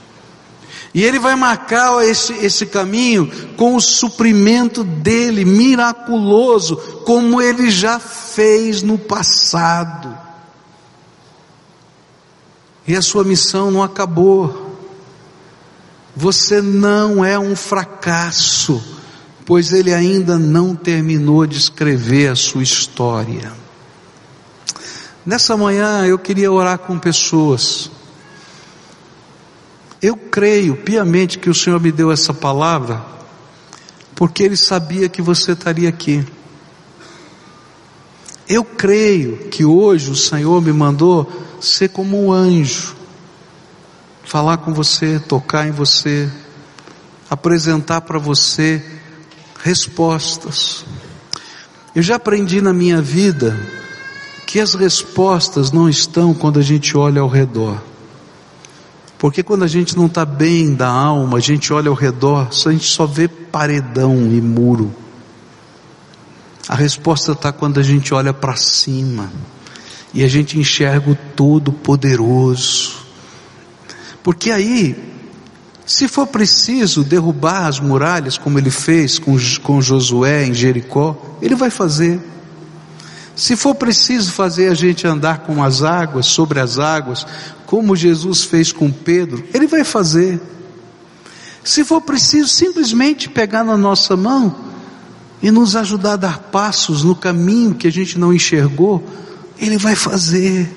E 0.94 1.04
ele 1.04 1.18
vai 1.18 1.36
marcar 1.36 2.06
esse, 2.06 2.34
esse 2.34 2.68
caminho 2.68 3.30
com 3.58 3.76
o 3.76 3.82
suprimento 3.82 4.84
dele, 4.84 5.44
miraculoso, 5.44 6.78
como 7.04 7.42
ele 7.42 7.72
já 7.72 8.00
fez 8.00 8.84
no 8.84 8.98
passado. 8.98 10.16
E 12.88 12.96
a 12.96 13.02
sua 13.02 13.24
missão 13.24 13.72
não 13.72 13.82
acabou. 13.82 14.78
Você 16.16 16.62
não 16.62 17.26
é 17.26 17.40
um 17.40 17.56
fracasso, 17.56 18.84
pois 19.46 19.74
ele 19.74 19.92
ainda 19.92 20.38
não 20.38 20.76
terminou 20.76 21.48
de 21.48 21.58
escrever 21.58 22.28
a 22.28 22.36
sua 22.36 22.62
história. 22.62 23.52
Nessa 25.26 25.58
manhã 25.58 26.06
eu 26.06 26.20
queria 26.20 26.52
orar 26.52 26.78
com 26.78 27.00
pessoas 27.00 27.90
eu 30.04 30.18
creio 30.18 30.76
piamente 30.76 31.40
que 31.40 31.50
o 31.50 31.54
Senhor 31.54 31.80
me 31.80 31.90
deu 31.90 32.12
essa 32.12 32.34
palavra, 32.34 33.02
porque 34.14 34.44
Ele 34.44 34.58
sabia 34.58 35.08
que 35.08 35.22
você 35.22 35.54
estaria 35.54 35.88
aqui. 35.88 36.28
Eu 38.46 38.66
creio 38.66 39.48
que 39.50 39.64
hoje 39.64 40.12
o 40.12 40.16
Senhor 40.16 40.62
me 40.62 40.74
mandou 40.74 41.32
ser 41.62 41.88
como 41.88 42.22
um 42.22 42.34
anjo, 42.34 42.98
falar 44.26 44.58
com 44.58 44.74
você, 44.74 45.22
tocar 45.22 45.70
em 45.70 45.72
você, 45.72 46.30
apresentar 47.30 48.02
para 48.02 48.20
você 48.20 48.86
respostas. 49.64 50.84
Eu 51.96 52.04
já 52.04 52.16
aprendi 52.16 52.60
na 52.60 52.74
minha 52.74 53.02
vida 53.02 53.58
que 54.46 54.60
as 54.60 54.74
respostas 54.74 55.72
não 55.72 55.88
estão 55.88 56.34
quando 56.34 56.60
a 56.60 56.62
gente 56.62 56.98
olha 56.98 57.22
ao 57.22 57.30
redor. 57.30 57.93
Porque 59.24 59.42
quando 59.42 59.64
a 59.64 59.68
gente 59.68 59.96
não 59.96 60.08
está 60.08 60.26
bem 60.26 60.76
da 60.76 60.90
alma, 60.90 61.38
a 61.38 61.40
gente 61.40 61.72
olha 61.72 61.88
ao 61.88 61.96
redor, 61.96 62.50
a 62.50 62.72
gente 62.74 62.84
só 62.84 63.06
vê 63.06 63.30
paredão 63.30 64.18
e 64.18 64.42
muro. 64.42 64.94
A 66.68 66.76
resposta 66.76 67.32
está 67.32 67.50
quando 67.50 67.80
a 67.80 67.84
gente 67.84 68.14
olha 68.14 68.34
para 68.34 68.58
cima 68.58 69.32
e 70.14 70.26
a 70.26 70.28
gente 70.28 70.60
enxerga 70.60 71.10
o 71.10 71.16
Todo-Poderoso. 71.38 72.96
Porque 74.22 74.52
aí, 74.52 74.94
se 75.86 76.10
for 76.10 76.28
preciso 76.28 77.02
derrubar 77.02 77.68
as 77.68 77.80
muralhas, 77.80 78.38
como 78.38 78.60
ele 78.60 78.72
fez 78.72 79.20
com, 79.20 79.38
com 79.64 79.82
Josué 79.82 80.48
em 80.48 80.54
Jericó, 80.54 81.38
ele 81.42 81.56
vai 81.56 81.70
fazer. 81.70 82.20
Se 83.36 83.56
for 83.56 83.74
preciso 83.76 84.32
fazer 84.32 84.70
a 84.70 84.74
gente 84.76 85.08
andar 85.08 85.40
com 85.40 85.64
as 85.64 85.82
águas, 85.82 86.28
sobre 86.28 86.60
as 86.60 86.78
águas, 86.78 87.26
como 87.66 87.96
Jesus 87.96 88.44
fez 88.44 88.72
com 88.72 88.92
Pedro, 88.92 89.44
Ele 89.54 89.66
vai 89.66 89.84
fazer. 89.84 90.40
Se 91.64 91.84
for 91.84 92.02
preciso 92.02 92.50
simplesmente 92.50 93.30
pegar 93.30 93.64
na 93.64 93.78
nossa 93.78 94.16
mão 94.16 94.56
e 95.42 95.50
nos 95.50 95.76
ajudar 95.76 96.14
a 96.14 96.18
dar 96.18 96.40
passos 96.40 97.04
no 97.04 97.16
caminho 97.16 97.74
que 97.74 97.88
a 97.88 97.92
gente 97.92 98.20
não 98.20 98.34
enxergou, 98.34 99.04
Ele 99.58 99.78
vai 99.78 99.96
fazer. 99.96 100.70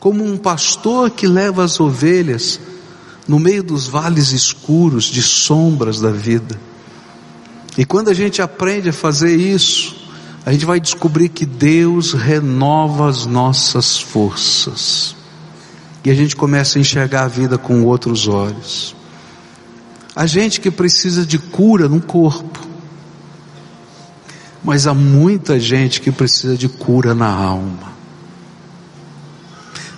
Como 0.00 0.24
um 0.24 0.38
pastor 0.38 1.10
que 1.10 1.26
leva 1.26 1.64
as 1.64 1.78
ovelhas 1.80 2.58
no 3.28 3.38
meio 3.38 3.62
dos 3.62 3.86
vales 3.86 4.30
escuros 4.30 5.04
de 5.04 5.22
sombras 5.22 6.00
da 6.00 6.10
vida. 6.10 6.58
E 7.76 7.84
quando 7.84 8.08
a 8.08 8.14
gente 8.14 8.40
aprende 8.40 8.88
a 8.88 8.92
fazer 8.92 9.36
isso, 9.36 10.05
a 10.46 10.52
gente 10.52 10.64
vai 10.64 10.78
descobrir 10.78 11.28
que 11.28 11.44
Deus 11.44 12.12
renova 12.12 13.08
as 13.08 13.26
nossas 13.26 13.98
forças 13.98 15.16
e 16.04 16.10
a 16.10 16.14
gente 16.14 16.36
começa 16.36 16.78
a 16.78 16.80
enxergar 16.80 17.24
a 17.24 17.28
vida 17.28 17.58
com 17.58 17.82
outros 17.82 18.28
olhos. 18.28 18.94
A 20.14 20.24
gente 20.24 20.60
que 20.60 20.70
precisa 20.70 21.26
de 21.26 21.36
cura 21.36 21.88
no 21.88 22.00
corpo, 22.00 22.64
mas 24.62 24.86
há 24.86 24.94
muita 24.94 25.58
gente 25.58 26.00
que 26.00 26.12
precisa 26.12 26.56
de 26.56 26.68
cura 26.68 27.12
na 27.12 27.28
alma. 27.28 27.92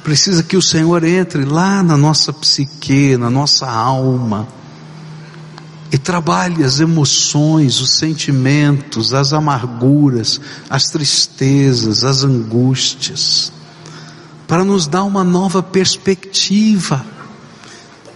Precisa 0.03 0.43
que 0.43 0.57
o 0.57 0.63
Senhor 0.63 1.05
entre 1.05 1.45
lá 1.45 1.83
na 1.83 1.99
nossa 1.99 2.33
psique, 2.33 3.19
na 3.19 3.29
nossa 3.29 3.71
alma, 3.71 4.49
e 5.91 5.99
trabalhe 5.99 6.65
as 6.65 6.81
emoções, 6.81 7.81
os 7.81 7.99
sentimentos, 7.99 9.15
as 9.15 9.33
amarguras, 9.33 10.41
as 10.69 10.85
tristezas, 10.85 12.05
as 12.05 12.25
angústias 12.25 13.53
para 14.49 14.65
nos 14.65 14.87
dar 14.87 15.05
uma 15.05 15.23
nova 15.23 15.63
perspectiva, 15.63 17.05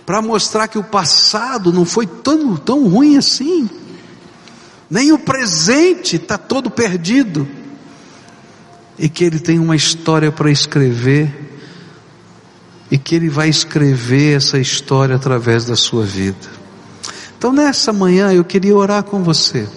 para 0.07 0.23
mostrar 0.23 0.66
que 0.66 0.79
o 0.79 0.83
passado 0.83 1.70
não 1.70 1.85
foi 1.85 2.07
tão, 2.07 2.57
tão 2.57 2.89
ruim 2.89 3.18
assim, 3.18 3.68
nem 4.91 5.12
o 5.12 5.18
presente 5.18 6.16
está 6.16 6.39
todo 6.39 6.70
perdido, 6.70 7.47
e 8.99 9.11
que 9.11 9.25
Ele 9.25 9.39
tem 9.39 9.59
uma 9.59 9.77
história 9.77 10.33
para 10.33 10.51
escrever, 10.51 11.51
e 12.91 12.97
que 12.97 13.14
Ele 13.14 13.29
vai 13.29 13.51
escrever 13.51 14.39
essa 14.39 14.59
história 14.59 15.16
através 15.16 15.66
da 15.66 15.77
sua 15.77 16.05
vida. 16.05 16.61
Então 17.43 17.53
nessa 17.53 17.93
manhã 17.93 18.32
eu 18.32 18.45
queria 18.45 18.76
orar 18.76 19.03
com 19.03 19.20
você. 19.20 19.68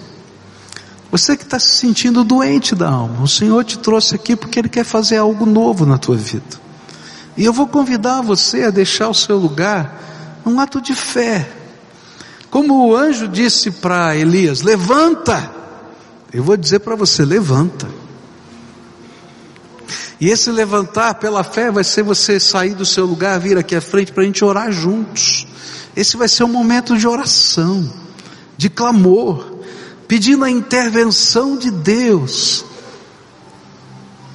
Você 1.10 1.36
que 1.36 1.42
está 1.42 1.58
se 1.58 1.74
sentindo 1.74 2.22
doente 2.22 2.76
da 2.76 2.88
alma, 2.88 3.24
o 3.24 3.26
Senhor 3.26 3.64
te 3.64 3.76
trouxe 3.76 4.14
aqui 4.14 4.36
porque 4.36 4.60
Ele 4.60 4.68
quer 4.68 4.84
fazer 4.84 5.16
algo 5.16 5.44
novo 5.44 5.84
na 5.84 5.98
tua 5.98 6.14
vida. 6.14 6.60
E 7.36 7.44
eu 7.44 7.52
vou 7.52 7.66
convidar 7.66 8.22
você 8.22 8.62
a 8.62 8.70
deixar 8.70 9.08
o 9.08 9.14
seu 9.14 9.36
lugar 9.36 10.00
num 10.44 10.60
ato 10.60 10.80
de 10.80 10.94
fé. 10.94 11.50
Como 12.52 12.86
o 12.86 12.94
anjo 12.94 13.26
disse 13.26 13.72
para 13.72 14.14
Elias: 14.14 14.62
levanta. 14.62 15.50
Eu 16.32 16.44
vou 16.44 16.56
dizer 16.56 16.78
para 16.78 16.94
você: 16.94 17.24
levanta. 17.24 17.88
E 20.20 20.28
esse 20.28 20.52
levantar 20.52 21.14
pela 21.14 21.42
fé 21.42 21.72
vai 21.72 21.82
ser 21.82 22.04
você 22.04 22.38
sair 22.38 22.76
do 22.76 22.86
seu 22.86 23.04
lugar, 23.06 23.40
vir 23.40 23.58
aqui 23.58 23.74
à 23.74 23.80
frente 23.80 24.12
para 24.12 24.22
a 24.22 24.26
gente 24.26 24.44
orar 24.44 24.70
juntos. 24.70 25.48
Esse 25.96 26.16
vai 26.16 26.28
ser 26.28 26.44
um 26.44 26.48
momento 26.48 26.96
de 26.96 27.08
oração, 27.08 27.90
de 28.56 28.68
clamor 28.68 29.56
pedindo 30.06 30.44
a 30.44 30.50
intervenção 30.50 31.56
de 31.56 31.70
Deus, 31.70 32.64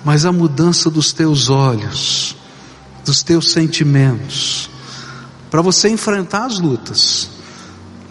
mas 0.03 0.25
a 0.25 0.31
mudança 0.31 0.89
dos 0.89 1.13
teus 1.13 1.49
olhos, 1.49 2.35
dos 3.05 3.23
teus 3.23 3.51
sentimentos, 3.51 4.69
para 5.49 5.61
você 5.61 5.89
enfrentar 5.89 6.45
as 6.45 6.59
lutas, 6.59 7.29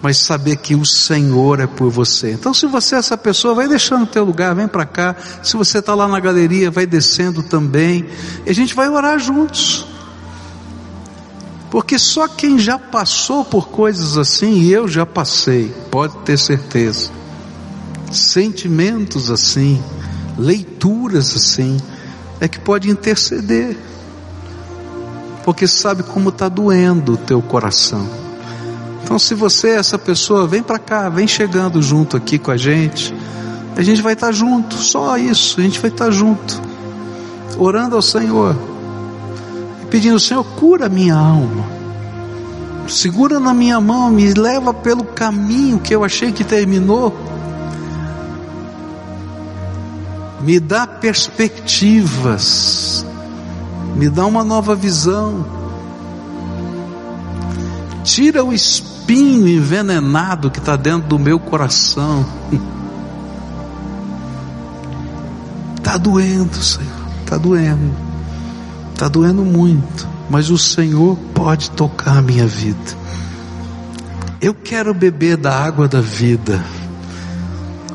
mas 0.02 0.18
saber 0.18 0.56
que 0.56 0.74
o 0.74 0.86
Senhor 0.86 1.60
é 1.60 1.66
por 1.66 1.90
você. 1.90 2.32
Então, 2.32 2.54
se 2.54 2.66
você 2.66 2.94
é 2.94 2.98
essa 2.98 3.18
pessoa, 3.18 3.54
vai 3.54 3.68
deixando 3.68 4.04
o 4.04 4.06
teu 4.06 4.24
lugar, 4.24 4.54
vem 4.54 4.66
para 4.66 4.86
cá. 4.86 5.14
Se 5.42 5.56
você 5.56 5.78
está 5.78 5.94
lá 5.94 6.08
na 6.08 6.18
galeria, 6.18 6.70
vai 6.70 6.86
descendo 6.86 7.42
também. 7.42 8.06
E 8.46 8.50
a 8.50 8.54
gente 8.54 8.74
vai 8.74 8.88
orar 8.88 9.18
juntos. 9.18 9.84
Porque 11.70 11.98
só 11.98 12.26
quem 12.26 12.58
já 12.58 12.78
passou 12.78 13.44
por 13.44 13.68
coisas 13.68 14.18
assim, 14.18 14.60
e 14.60 14.72
eu 14.72 14.88
já 14.88 15.06
passei, 15.06 15.72
pode 15.90 16.16
ter 16.18 16.36
certeza. 16.36 17.10
Sentimentos 18.10 19.30
assim, 19.30 19.80
leituras 20.36 21.36
assim, 21.36 21.78
é 22.40 22.48
que 22.48 22.58
pode 22.58 22.90
interceder, 22.90 23.76
porque 25.44 25.68
sabe 25.68 26.02
como 26.02 26.30
está 26.30 26.48
doendo 26.48 27.12
o 27.12 27.16
teu 27.16 27.40
coração, 27.40 28.08
Então, 29.02 29.18
se 29.18 29.34
você 29.34 29.70
é 29.70 29.76
essa 29.76 29.98
pessoa, 29.98 30.46
vem 30.46 30.62
para 30.62 30.78
cá, 30.78 31.08
vem 31.08 31.26
chegando 31.26 31.82
junto 31.82 32.16
aqui 32.16 32.38
com 32.38 32.50
a 32.50 32.56
gente. 32.56 33.12
A 33.76 33.82
gente 33.82 34.02
vai 34.02 34.12
estar 34.12 34.30
junto, 34.30 34.76
só 34.76 35.16
isso, 35.16 35.58
a 35.58 35.62
gente 35.62 35.80
vai 35.80 35.90
estar 35.90 36.10
junto, 36.10 36.60
orando 37.58 37.96
ao 37.96 38.02
Senhor, 38.02 38.54
pedindo: 39.90 40.20
Senhor, 40.20 40.44
cura 40.44 40.88
minha 40.88 41.16
alma, 41.16 41.64
segura 42.88 43.40
na 43.40 43.52
minha 43.52 43.80
mão, 43.80 44.10
me 44.10 44.32
leva 44.32 44.72
pelo 44.72 45.04
caminho 45.04 45.80
que 45.80 45.94
eu 45.94 46.04
achei 46.04 46.32
que 46.32 46.44
terminou, 46.44 47.14
me 50.40 50.60
dá 50.60 50.86
perspectivas, 50.86 53.04
me 53.96 54.08
dá 54.08 54.24
uma 54.24 54.44
nova 54.44 54.74
visão, 54.74 55.44
tira 58.04 58.44
o 58.44 58.52
espinho 58.52 59.48
envenenado 59.48 60.50
que 60.50 60.58
está 60.58 60.76
dentro 60.76 61.08
do 61.08 61.18
meu 61.18 61.38
coração. 61.38 62.24
Está 65.76 65.96
doendo, 65.98 66.62
Senhor, 66.62 66.88
está 67.22 67.36
doendo, 67.36 68.09
está 69.00 69.08
doendo 69.08 69.42
muito, 69.42 70.06
mas 70.28 70.50
o 70.50 70.58
Senhor 70.58 71.16
pode 71.32 71.70
tocar 71.70 72.18
a 72.18 72.20
minha 72.20 72.46
vida. 72.46 72.98
Eu 74.42 74.52
quero 74.52 74.92
beber 74.92 75.38
da 75.38 75.58
água 75.58 75.88
da 75.88 76.02
vida. 76.02 76.62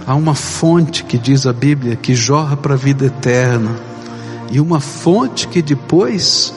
Há 0.08 0.16
uma 0.16 0.34
fonte 0.34 1.04
que 1.04 1.20
diz 1.20 1.46
a 1.46 1.54
Bíblia 1.54 1.96
que 1.96 2.16
jorra 2.16 2.58
para 2.58 2.74
a 2.74 2.78
vida 2.78 3.06
eterna, 3.06 3.70
e 4.52 4.60
uma 4.60 4.80
fonte 4.80 5.48
que 5.48 5.62
depois 5.62 6.52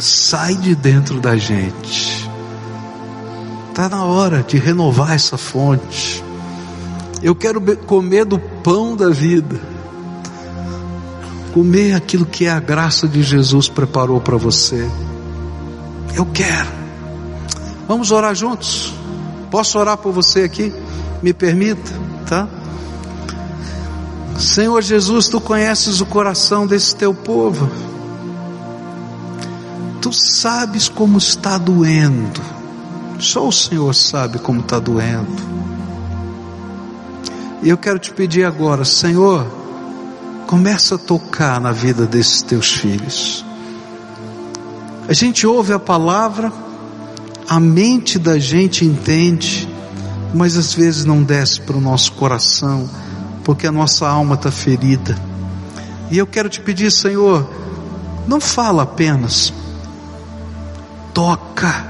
sai 0.00 0.56
de 0.56 0.74
dentro 0.74 1.20
da 1.20 1.36
gente. 1.36 2.28
Está 3.70 3.88
na 3.88 4.04
hora 4.04 4.42
de 4.42 4.58
renovar 4.58 5.12
essa 5.12 5.38
fonte. 5.38 6.20
Eu 7.22 7.36
quero 7.36 7.60
comer 7.76 8.24
do 8.24 8.40
pão 8.40 8.96
da 8.96 9.10
vida 9.10 9.73
comer 11.54 11.94
aquilo 11.94 12.26
que 12.26 12.48
a 12.48 12.58
graça 12.58 13.06
de 13.06 13.22
Jesus 13.22 13.68
preparou 13.68 14.20
para 14.20 14.36
você. 14.36 14.90
Eu 16.16 16.26
quero. 16.26 16.68
Vamos 17.86 18.10
orar 18.10 18.34
juntos? 18.34 18.92
Posso 19.52 19.78
orar 19.78 19.96
por 19.96 20.12
você 20.12 20.42
aqui? 20.42 20.74
Me 21.22 21.32
permita, 21.32 21.92
tá? 22.26 22.48
Senhor 24.36 24.82
Jesus, 24.82 25.28
tu 25.28 25.40
conheces 25.40 26.00
o 26.00 26.06
coração 26.06 26.66
desse 26.66 26.96
teu 26.96 27.14
povo. 27.14 27.70
Tu 30.02 30.12
sabes 30.12 30.88
como 30.88 31.18
está 31.18 31.56
doendo. 31.56 32.40
Só 33.20 33.46
o 33.46 33.52
Senhor 33.52 33.94
sabe 33.94 34.40
como 34.40 34.58
está 34.58 34.80
doendo. 34.80 35.40
E 37.62 37.68
eu 37.68 37.78
quero 37.78 38.00
te 38.00 38.12
pedir 38.12 38.44
agora, 38.44 38.84
Senhor, 38.84 39.63
Começa 40.54 40.94
a 40.94 40.98
tocar 40.98 41.60
na 41.60 41.72
vida 41.72 42.06
desses 42.06 42.40
teus 42.40 42.74
filhos. 42.74 43.44
A 45.08 45.12
gente 45.12 45.48
ouve 45.48 45.72
a 45.72 45.80
palavra, 45.80 46.52
a 47.48 47.58
mente 47.58 48.20
da 48.20 48.38
gente 48.38 48.84
entende, 48.84 49.68
mas 50.32 50.56
às 50.56 50.72
vezes 50.72 51.04
não 51.04 51.24
desce 51.24 51.60
para 51.60 51.76
o 51.76 51.80
nosso 51.80 52.12
coração, 52.12 52.88
porque 53.42 53.66
a 53.66 53.72
nossa 53.72 54.06
alma 54.06 54.36
está 54.36 54.48
ferida. 54.52 55.18
E 56.08 56.18
eu 56.18 56.26
quero 56.26 56.48
te 56.48 56.60
pedir, 56.60 56.92
Senhor, 56.92 57.50
não 58.24 58.40
fala 58.40 58.84
apenas, 58.84 59.52
toca, 61.12 61.84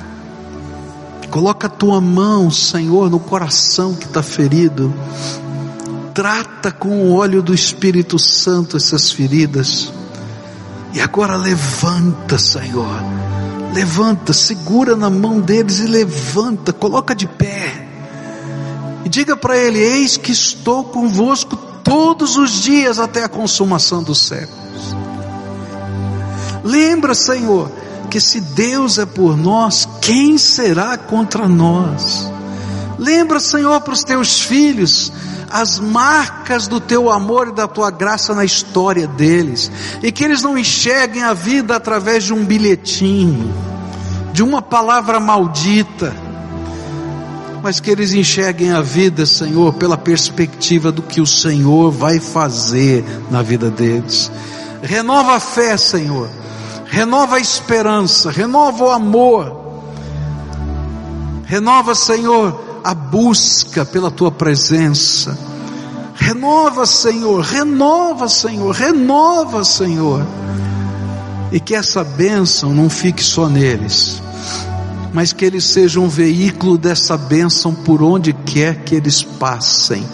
coloca 1.31 1.67
a 1.67 1.71
tua 1.71 2.01
mão, 2.01 2.51
Senhor, 2.51 3.11
no 3.11 3.21
coração 3.21 3.95
que 3.95 4.07
está 4.07 4.23
ferido 4.23 4.91
trata 6.15 6.71
com 6.71 6.89
o 7.01 7.13
óleo 7.13 7.43
do 7.43 7.53
Espírito 7.53 8.19
Santo 8.19 8.77
essas 8.77 9.11
feridas. 9.11 9.93
E 10.93 11.01
agora 11.01 11.37
levanta, 11.37 12.39
Senhor. 12.39 13.03
Levanta, 13.75 14.33
segura 14.33 14.95
na 14.95 15.11
mão 15.11 15.41
deles 15.41 15.81
e 15.81 15.87
levanta, 15.89 16.73
coloca 16.73 17.17
de 17.17 17.27
pé. 17.27 17.89
E 19.05 19.09
diga 19.09 19.37
para 19.37 19.57
ele: 19.59 19.81
Eis 19.81 20.17
que 20.17 20.31
estou 20.31 20.85
convosco 20.85 21.57
todos 21.83 22.37
os 22.37 22.63
dias 22.63 23.01
até 23.01 23.25
a 23.25 23.29
consumação 23.29 24.01
dos 24.03 24.21
séculos. 24.21 24.95
Lembra, 26.63 27.15
Senhor, 27.15 27.71
que 28.09 28.21
se 28.21 28.41
Deus 28.41 28.99
é 28.99 29.05
por 29.05 29.37
nós, 29.37 29.89
quem 30.01 30.39
será 30.39 30.97
contra 30.97 31.49
nós? 31.49 32.31
Lembra, 32.97 33.41
Senhor, 33.41 33.81
para 33.81 33.93
os 33.93 34.05
teus 34.05 34.41
filhos, 34.41 35.13
as 35.51 35.79
marcas 35.79 36.67
do 36.67 36.81
teu 36.81 37.11
amor 37.11 37.49
e 37.49 37.53
da 37.53 37.67
tua 37.67 37.91
graça 37.91 38.35
na 38.35 38.45
história 38.45 39.07
deles, 39.07 39.71
e 40.03 40.11
que 40.11 40.25
eles 40.25 40.43
não 40.43 40.57
enxerguem 40.59 41.23
a 41.23 41.33
vida 41.33 41.77
através 41.77 42.25
de 42.25 42.33
um 42.33 42.45
bilhetinho, 42.45 43.53
de 44.33 44.43
uma 44.43 44.61
palavra 44.61 45.21
maldita, 45.21 46.15
mas 47.63 47.81
que 47.81 47.91
eles 47.91 48.13
enxerguem 48.13 48.73
a 48.73 48.83
vida, 48.83 49.25
Senhor, 49.25 49.73
pela 49.75 49.97
perspectiva 49.97 50.93
do 50.93 51.01
que 51.01 51.21
o 51.21 51.27
Senhor 51.27 51.91
vai 51.91 52.21
fazer 52.21 53.05
na 53.31 53.41
vida 53.41 53.71
deles. 53.71 54.31
Renova 54.83 55.37
a 55.37 55.41
fé, 55.41 55.77
Senhor, 55.77 56.29
renova 56.85 57.37
a 57.37 57.41
esperança, 57.41 58.31
renova 58.31 58.85
o 58.85 58.91
amor, 58.91 59.65
renova, 61.47 61.95
Senhor, 61.95 62.64
a 62.85 62.93
busca 62.93 63.83
pela 63.87 64.11
tua 64.11 64.31
presença. 64.31 65.37
Renova, 66.15 66.85
Senhor, 66.85 67.41
renova, 67.41 68.29
Senhor, 68.29 68.75
renova, 68.75 69.65
Senhor. 69.65 70.25
E 71.51 71.59
que 71.59 71.75
essa 71.75 72.05
bênção 72.05 72.75
não 72.75 72.91
fique 72.91 73.23
só 73.23 73.49
neles, 73.49 74.21
mas 75.13 75.33
que 75.33 75.45
eles 75.45 75.65
sejam 75.65 76.05
um 76.05 76.09
veículo 76.09 76.77
dessa 76.77 77.17
bênção 77.17 77.75
por 77.75 78.03
onde 78.03 78.33
quer 78.33 78.85
que 78.85 78.95
eles 78.95 79.23
passem. 79.23 80.05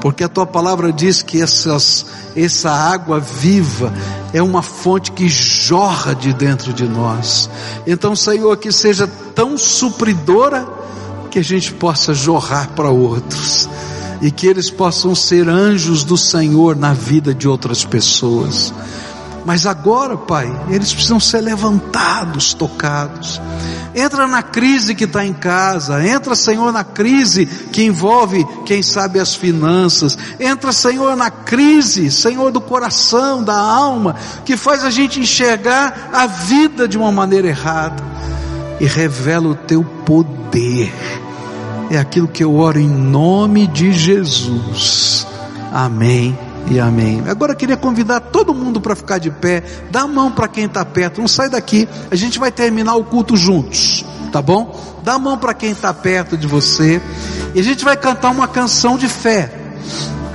Porque 0.00 0.24
a 0.24 0.28
tua 0.28 0.46
palavra 0.46 0.92
diz 0.92 1.22
que 1.22 1.40
essas, 1.40 2.04
essa 2.34 2.70
água 2.70 3.20
viva 3.20 3.92
é 4.32 4.42
uma 4.42 4.62
fonte 4.62 5.12
que 5.12 5.28
jorra 5.28 6.14
de 6.14 6.32
dentro 6.32 6.72
de 6.72 6.88
nós. 6.88 7.48
Então, 7.86 8.16
Senhor, 8.16 8.56
que 8.56 8.72
seja 8.72 9.06
tão 9.34 9.56
supridora 9.56 10.81
que 11.32 11.38
a 11.38 11.42
gente 11.42 11.72
possa 11.72 12.12
jorrar 12.12 12.72
para 12.76 12.90
outros 12.90 13.66
e 14.20 14.30
que 14.30 14.46
eles 14.46 14.68
possam 14.68 15.14
ser 15.14 15.48
anjos 15.48 16.04
do 16.04 16.14
Senhor 16.14 16.76
na 16.76 16.92
vida 16.92 17.34
de 17.34 17.48
outras 17.48 17.86
pessoas. 17.86 18.72
Mas 19.42 19.66
agora, 19.66 20.14
Pai, 20.14 20.46
eles 20.68 20.92
precisam 20.92 21.18
ser 21.18 21.40
levantados, 21.40 22.52
tocados. 22.52 23.40
Entra 23.94 24.26
na 24.26 24.42
crise 24.42 24.94
que 24.94 25.04
está 25.04 25.24
em 25.24 25.32
casa, 25.32 26.06
entra, 26.06 26.34
Senhor, 26.34 26.70
na 26.70 26.84
crise 26.84 27.46
que 27.46 27.82
envolve, 27.82 28.46
quem 28.66 28.82
sabe, 28.82 29.18
as 29.18 29.34
finanças. 29.34 30.18
Entra, 30.38 30.70
Senhor, 30.70 31.16
na 31.16 31.30
crise, 31.30 32.10
Senhor, 32.10 32.52
do 32.52 32.60
coração, 32.60 33.42
da 33.42 33.56
alma, 33.56 34.16
que 34.44 34.54
faz 34.54 34.84
a 34.84 34.90
gente 34.90 35.18
enxergar 35.18 36.10
a 36.12 36.26
vida 36.26 36.86
de 36.86 36.98
uma 36.98 37.10
maneira 37.10 37.48
errada 37.48 38.11
e 38.80 38.86
revela 38.86 39.48
o 39.48 39.54
teu 39.54 39.84
poder 39.84 40.92
é 41.94 41.98
aquilo 41.98 42.26
que 42.26 42.42
eu 42.42 42.54
oro 42.54 42.78
em 42.78 42.88
nome 42.88 43.66
de 43.66 43.92
Jesus. 43.92 45.26
Amém 45.70 46.38
e 46.70 46.80
amém. 46.80 47.22
Agora 47.26 47.52
eu 47.52 47.56
queria 47.56 47.76
convidar 47.76 48.20
todo 48.20 48.54
mundo 48.54 48.80
para 48.80 48.96
ficar 48.96 49.18
de 49.18 49.30
pé, 49.30 49.62
dá 49.90 50.02
a 50.02 50.08
mão 50.08 50.30
para 50.30 50.48
quem 50.48 50.64
está 50.64 50.84
perto, 50.84 51.20
não 51.20 51.28
sai 51.28 51.50
daqui, 51.50 51.88
a 52.10 52.16
gente 52.16 52.38
vai 52.38 52.50
terminar 52.50 52.94
o 52.94 53.04
culto 53.04 53.36
juntos, 53.36 54.04
tá 54.32 54.40
bom? 54.40 54.74
Dá 55.02 55.14
a 55.14 55.18
mão 55.18 55.36
para 55.36 55.52
quem 55.52 55.72
está 55.72 55.92
perto 55.92 56.36
de 56.36 56.46
você, 56.46 57.02
e 57.54 57.60
a 57.60 57.62
gente 57.62 57.84
vai 57.84 57.96
cantar 57.96 58.30
uma 58.30 58.48
canção 58.48 58.96
de 58.96 59.08
fé, 59.08 59.52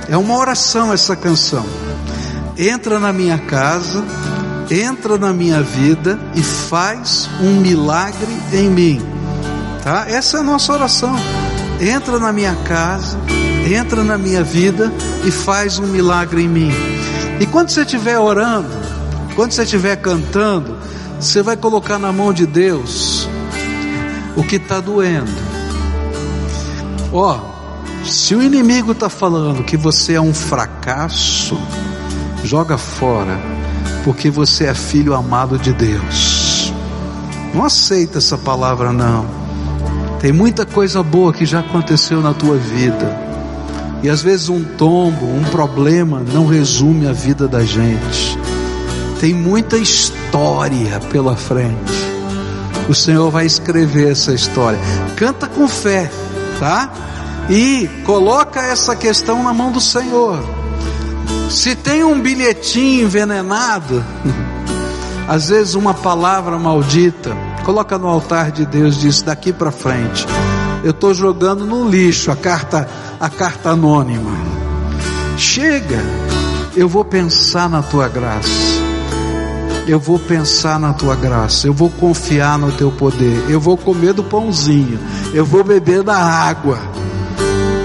é 0.08 0.16
uma 0.16 0.36
oração 0.36 0.92
essa 0.92 1.16
canção. 1.16 1.64
Entra 2.56 2.98
na 2.98 3.12
minha 3.12 3.38
casa, 3.38 4.04
entra 4.70 5.16
na 5.16 5.32
minha 5.32 5.62
vida 5.62 6.18
e 6.34 6.42
faz 6.42 7.28
um 7.40 7.60
milagre 7.60 8.36
em 8.52 8.68
mim, 8.68 9.02
tá? 9.82 10.06
Essa 10.08 10.38
é 10.38 10.40
a 10.40 10.42
nossa 10.42 10.72
oração 10.72 11.16
entra 11.80 12.18
na 12.18 12.32
minha 12.32 12.54
casa, 12.54 13.18
entra 13.70 14.02
na 14.02 14.18
minha 14.18 14.42
vida 14.42 14.92
e 15.24 15.30
faz 15.30 15.78
um 15.78 15.86
milagre 15.86 16.42
em 16.42 16.48
mim. 16.48 16.70
E 17.40 17.46
quando 17.46 17.70
você 17.70 17.82
estiver 17.82 18.18
orando, 18.18 18.68
quando 19.34 19.52
você 19.52 19.62
estiver 19.62 19.96
cantando, 19.96 20.76
você 21.20 21.42
vai 21.42 21.56
colocar 21.56 21.98
na 21.98 22.12
mão 22.12 22.32
de 22.32 22.46
Deus 22.46 23.28
o 24.36 24.42
que 24.42 24.56
está 24.56 24.80
doendo. 24.80 25.30
Ó, 27.12 27.36
oh, 27.36 28.04
se 28.04 28.34
o 28.34 28.42
inimigo 28.42 28.92
está 28.92 29.08
falando 29.08 29.64
que 29.64 29.76
você 29.76 30.14
é 30.14 30.20
um 30.20 30.34
fracasso, 30.34 31.58
joga 32.42 32.76
fora, 32.76 33.38
porque 34.08 34.30
você 34.30 34.64
é 34.64 34.72
filho 34.72 35.14
amado 35.14 35.58
de 35.58 35.70
Deus. 35.70 36.72
Não 37.52 37.62
aceita 37.62 38.16
essa 38.16 38.38
palavra, 38.38 38.90
não. 38.90 39.26
Tem 40.18 40.32
muita 40.32 40.64
coisa 40.64 41.02
boa 41.02 41.30
que 41.30 41.44
já 41.44 41.60
aconteceu 41.60 42.22
na 42.22 42.32
tua 42.32 42.56
vida. 42.56 43.14
E 44.02 44.08
às 44.08 44.22
vezes 44.22 44.48
um 44.48 44.64
tombo, 44.64 45.26
um 45.26 45.44
problema 45.50 46.24
não 46.32 46.46
resume 46.46 47.06
a 47.06 47.12
vida 47.12 47.46
da 47.46 47.62
gente. 47.66 48.38
Tem 49.20 49.34
muita 49.34 49.76
história 49.76 50.98
pela 51.10 51.36
frente. 51.36 51.92
O 52.88 52.94
Senhor 52.94 53.30
vai 53.30 53.44
escrever 53.44 54.12
essa 54.12 54.32
história. 54.32 54.80
Canta 55.16 55.46
com 55.46 55.68
fé, 55.68 56.10
tá? 56.58 56.90
E 57.50 57.86
coloca 58.06 58.58
essa 58.58 58.96
questão 58.96 59.42
na 59.42 59.52
mão 59.52 59.70
do 59.70 59.82
Senhor. 59.82 60.42
Se 61.50 61.74
tem 61.74 62.04
um 62.04 62.20
bilhetinho 62.20 63.04
envenenado, 63.04 64.04
às 65.26 65.48
vezes 65.48 65.74
uma 65.74 65.94
palavra 65.94 66.58
maldita, 66.58 67.36
coloca 67.64 67.98
no 67.98 68.06
altar 68.06 68.50
de 68.50 68.66
Deus, 68.66 68.98
diz 68.98 69.22
daqui 69.22 69.52
para 69.52 69.70
frente. 69.70 70.26
Eu 70.84 70.90
estou 70.90 71.12
jogando 71.12 71.66
no 71.66 71.88
lixo 71.88 72.30
a 72.30 72.36
carta, 72.36 72.88
a 73.18 73.28
carta 73.28 73.70
anônima. 73.70 74.30
Chega, 75.36 76.00
eu 76.76 76.88
vou 76.88 77.04
pensar 77.04 77.68
na 77.68 77.82
tua 77.82 78.08
graça. 78.08 78.78
Eu 79.86 79.98
vou 79.98 80.18
pensar 80.18 80.78
na 80.78 80.92
tua 80.92 81.16
graça, 81.16 81.66
eu 81.66 81.72
vou 81.72 81.88
confiar 81.88 82.58
no 82.58 82.70
teu 82.70 82.92
poder, 82.92 83.42
eu 83.48 83.58
vou 83.58 83.74
comer 83.74 84.12
do 84.12 84.22
pãozinho, 84.22 85.00
eu 85.32 85.46
vou 85.46 85.64
beber 85.64 86.02
da 86.02 86.14
água, 86.14 86.78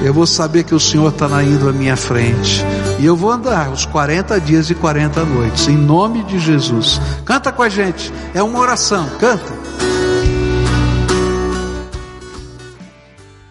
eu 0.03 0.13
vou 0.13 0.27
saber 0.27 0.65
que 0.65 0.75
o 0.75 0.79
Senhor 0.81 1.07
está 1.07 1.41
indo 1.41 1.69
à 1.69 1.71
minha 1.71 1.95
frente, 1.95 2.61
e 2.99 3.05
eu 3.05 3.15
vou 3.15 3.31
andar 3.31 3.71
os 3.71 3.85
40 3.85 4.39
dias 4.39 4.69
e 4.69 4.75
40 4.75 5.25
noites, 5.25 5.67
em 5.67 5.77
nome 5.77 6.23
de 6.23 6.39
Jesus. 6.39 6.99
Canta 7.25 7.51
com 7.51 7.61
a 7.61 7.69
gente, 7.69 8.13
é 8.33 8.41
uma 8.41 8.59
oração, 8.59 9.07
canta. 9.19 9.72